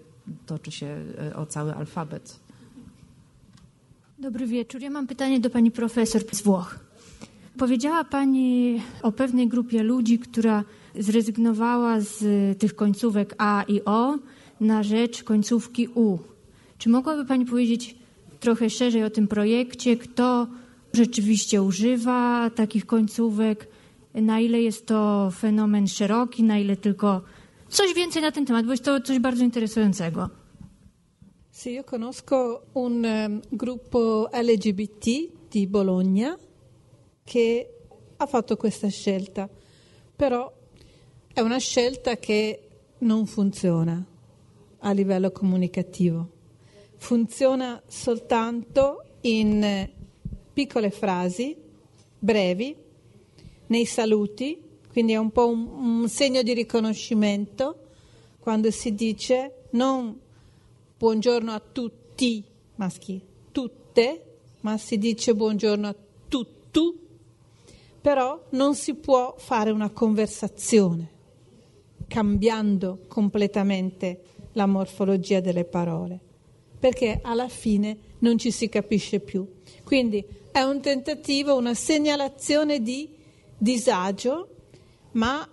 [0.47, 2.41] toczy się y, o cały alfabet.
[4.19, 4.81] Dobry wieczór.
[4.81, 6.79] Ja mam pytanie do pani profesor z Włoch.
[7.59, 10.65] Powiedziała pani o pewnej grupie ludzi, która
[10.99, 12.19] zrezygnowała z
[12.59, 14.19] tych końcówek A i O
[14.61, 16.34] na rzecz końcówki U.
[16.79, 17.97] Czy mogłaby pani powiedzieć
[18.41, 19.97] trochę szerzej o tym projekcie?
[19.97, 20.47] Kto
[20.93, 23.69] rzeczywiście używa takich końcówek?
[24.15, 27.23] Na ile jest to fenomen szeroki, na ile tylko
[27.69, 30.31] coś więcej na ten temat, bo jest to coś bardzo interesującego.
[31.51, 35.07] Sì, io conosco un um, gruppo LGBT
[35.51, 36.37] di Bologna
[37.25, 37.69] che
[38.17, 39.49] ha fatto questa scelta,
[40.17, 40.53] però
[41.33, 42.69] è una scelta che
[42.99, 44.05] non funziona
[44.81, 46.34] a livello comunicativo.
[47.05, 49.93] Funziona soltanto in eh,
[50.55, 51.55] piccole frasi,
[52.19, 52.75] brevi,
[53.67, 54.59] nei saluti,
[54.91, 57.89] quindi è un po' un, un segno di riconoscimento
[58.39, 60.19] quando si dice non
[60.97, 62.43] buongiorno a tutti
[62.77, 63.21] maschi,
[63.53, 65.95] tutte, ma si dice buongiorno a
[66.27, 66.95] tutto,
[68.01, 71.11] però non si può fare una conversazione
[72.09, 74.23] cambiando completamente
[74.53, 76.33] la morfologia delle parole,
[76.85, 79.49] perché alla fine non ci si capisce più.
[79.85, 83.09] Quindi è un tentativo, una segnalazione di
[83.57, 84.49] disagio,
[85.13, 85.49] ma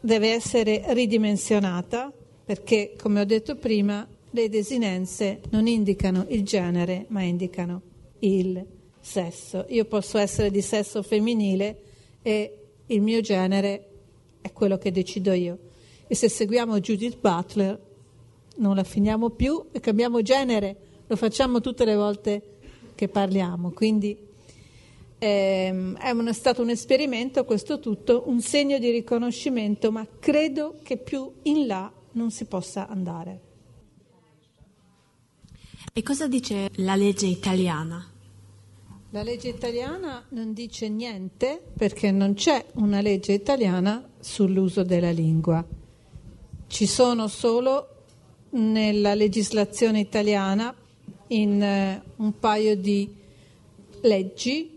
[0.00, 2.10] deve essere ridimensionata
[2.42, 7.82] perché, come ho detto prima, le desinenze non indicano il genere, ma indicano
[8.20, 8.64] il
[8.98, 9.66] sesso.
[9.68, 11.80] Io posso essere di sesso femminile
[12.22, 13.88] e il mio genere
[14.40, 15.58] è quello che decido io.
[16.06, 17.78] E se seguiamo Judith Butler
[18.56, 20.76] non la finiamo più e cambiamo genere,
[21.06, 22.42] lo facciamo tutte le volte
[22.94, 23.70] che parliamo.
[23.70, 24.16] Quindi
[25.18, 30.96] ehm, è un, stato un esperimento, questo tutto, un segno di riconoscimento, ma credo che
[30.96, 33.40] più in là non si possa andare.
[35.92, 38.10] E cosa dice la legge italiana?
[39.10, 45.64] La legge italiana non dice niente perché non c'è una legge italiana sull'uso della lingua.
[46.66, 47.95] Ci sono solo
[48.56, 50.74] nella legislazione italiana
[51.28, 53.14] in eh, un paio di
[54.02, 54.76] leggi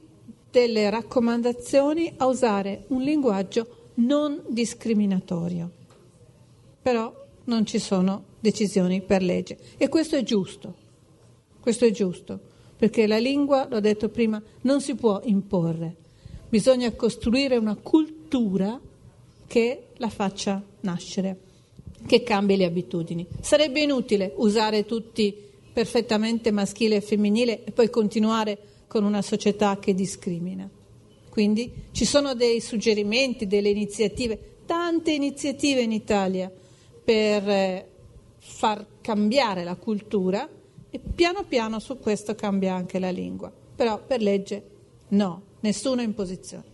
[0.51, 5.69] delle raccomandazioni a usare un linguaggio non discriminatorio.
[6.81, 7.13] Però
[7.45, 10.87] non ci sono decisioni per legge e questo è giusto.
[11.59, 12.39] Questo è giusto,
[12.77, 15.95] perché la lingua, l'ho detto prima, non si può imporre.
[16.47, 18.79] Bisogna costruire una cultura
[19.45, 21.47] che la faccia nascere
[22.05, 23.25] che cambi le abitudini.
[23.41, 25.35] Sarebbe inutile usare tutti
[25.71, 28.57] perfettamente maschile e femminile e poi continuare
[28.87, 30.69] con una società che discrimina.
[31.29, 36.51] Quindi ci sono dei suggerimenti, delle iniziative, tante iniziative in Italia
[37.03, 37.87] per eh,
[38.39, 40.49] far cambiare la cultura
[40.89, 43.51] e piano piano su questo cambia anche la lingua.
[43.75, 44.63] Però per legge
[45.09, 46.68] no, nessuna imposizione.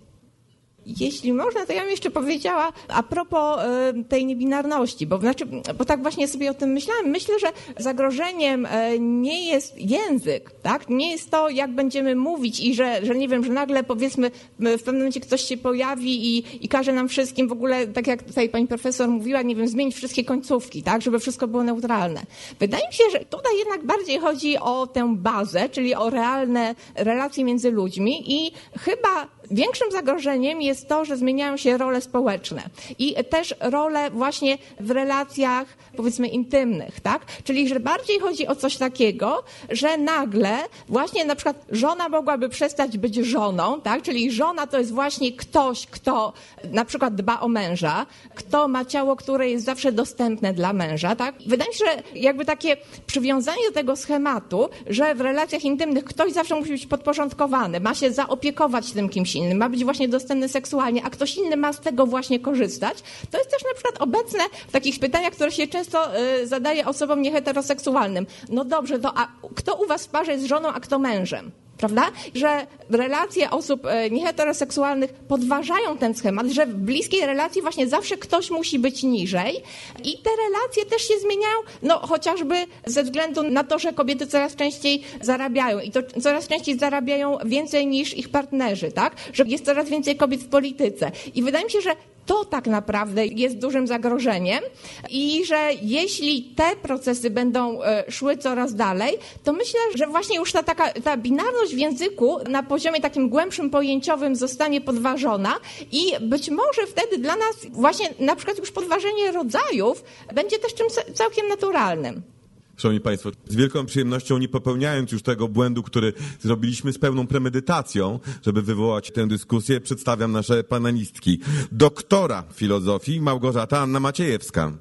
[0.85, 5.45] Jeśli można, to ja bym jeszcze powiedziała a propos e, tej niebinarności, bo, znaczy,
[5.77, 7.07] bo tak właśnie sobie o tym myślałam.
[7.07, 7.47] Myślę, że
[7.77, 10.89] zagrożeniem e, nie jest język, tak?
[10.89, 14.79] Nie jest to, jak będziemy mówić i że, że nie wiem, że nagle powiedzmy w
[14.79, 18.49] pewnym momencie ktoś się pojawi i, i każe nam wszystkim w ogóle, tak jak tutaj
[18.49, 21.01] pani profesor mówiła, nie wiem, zmienić wszystkie końcówki, tak?
[21.01, 22.21] Żeby wszystko było neutralne.
[22.59, 27.43] Wydaje mi się, że tutaj jednak bardziej chodzi o tę bazę, czyli o realne relacje
[27.43, 32.63] między ludźmi i chyba Większym zagrożeniem jest to, że zmieniają się role społeczne
[32.99, 35.67] i też role właśnie w relacjach,
[35.97, 37.25] powiedzmy, intymnych, tak?
[37.43, 40.57] Czyli, że bardziej chodzi o coś takiego, że nagle
[40.87, 44.01] właśnie na przykład żona mogłaby przestać być żoną, tak?
[44.01, 46.33] Czyli żona to jest właśnie ktoś, kto
[46.71, 48.05] na przykład dba o męża,
[48.35, 51.35] kto ma ciało, które jest zawsze dostępne dla męża, tak?
[51.47, 52.77] Wydaje mi się, że jakby takie
[53.07, 58.11] przywiązanie do tego schematu, że w relacjach intymnych ktoś zawsze musi być podporządkowany, ma się
[58.11, 62.39] zaopiekować tym kimś ma być właśnie dostępny seksualnie, a ktoś inny ma z tego właśnie
[62.39, 62.97] korzystać.
[63.31, 67.21] To jest też na przykład obecne w takich pytaniach, które się często y, zadaje osobom
[67.21, 68.27] nieheteroseksualnym.
[68.49, 71.51] No dobrze, to a kto u was w parze jest żoną, a kto mężem?
[71.77, 72.11] Prawda?
[72.35, 78.51] Że relacje osób e, nieheteroseksualnych podważają ten schemat, że w bliskiej relacji właśnie zawsze ktoś
[78.51, 79.61] musi być niżej
[80.03, 84.55] i te relacje też się zmieniają, no chociażby ze względu na to, że kobiety coraz
[84.55, 89.15] częściej zarabiają i to coraz częściej zarabiają więcej niż ich partnerzy, tak?
[89.33, 91.11] Że jest coraz więcej kobiet w polityce.
[91.35, 91.95] I wydaje mi się, że
[92.25, 94.63] to tak naprawdę jest dużym zagrożeniem
[95.09, 100.51] i że jeśli te procesy będą e, szły coraz dalej, to myślę, że właśnie już
[100.51, 105.55] ta taka ta binarność w języku na poziomie takim głębszym pojęciowym zostanie podważona
[105.91, 110.03] i być może wtedy dla nas właśnie na przykład już podważenie rodzajów
[110.33, 112.34] będzie też czymś całkiem naturalnym.
[112.77, 118.19] Szanowni Państwo, z wielką przyjemnością, nie popełniając już tego błędu, który zrobiliśmy z pełną premedytacją,
[118.45, 121.39] żeby wywołać tę dyskusję, przedstawiam nasze panelistki.
[121.71, 124.71] Doktora filozofii Małgorzata Anna Maciejewska.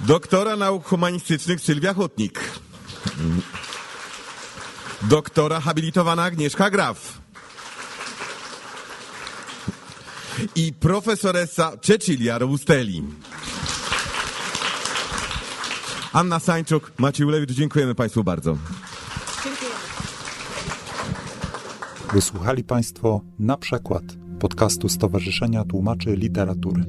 [0.00, 2.40] Doktora nauk humanistycznych Sylwia Hutnik.
[5.02, 7.20] Doktora habilitowana Agnieszka Graf.
[10.54, 13.02] I profesoressa Cecilia Robustelli.
[16.16, 18.56] Anna Sańczuk, Maciej Ulewicz, dziękujemy Państwu bardzo.
[22.12, 24.02] Wysłuchali Państwo na przykład
[24.38, 26.84] podcastu Stowarzyszenia Tłumaczy Literatury.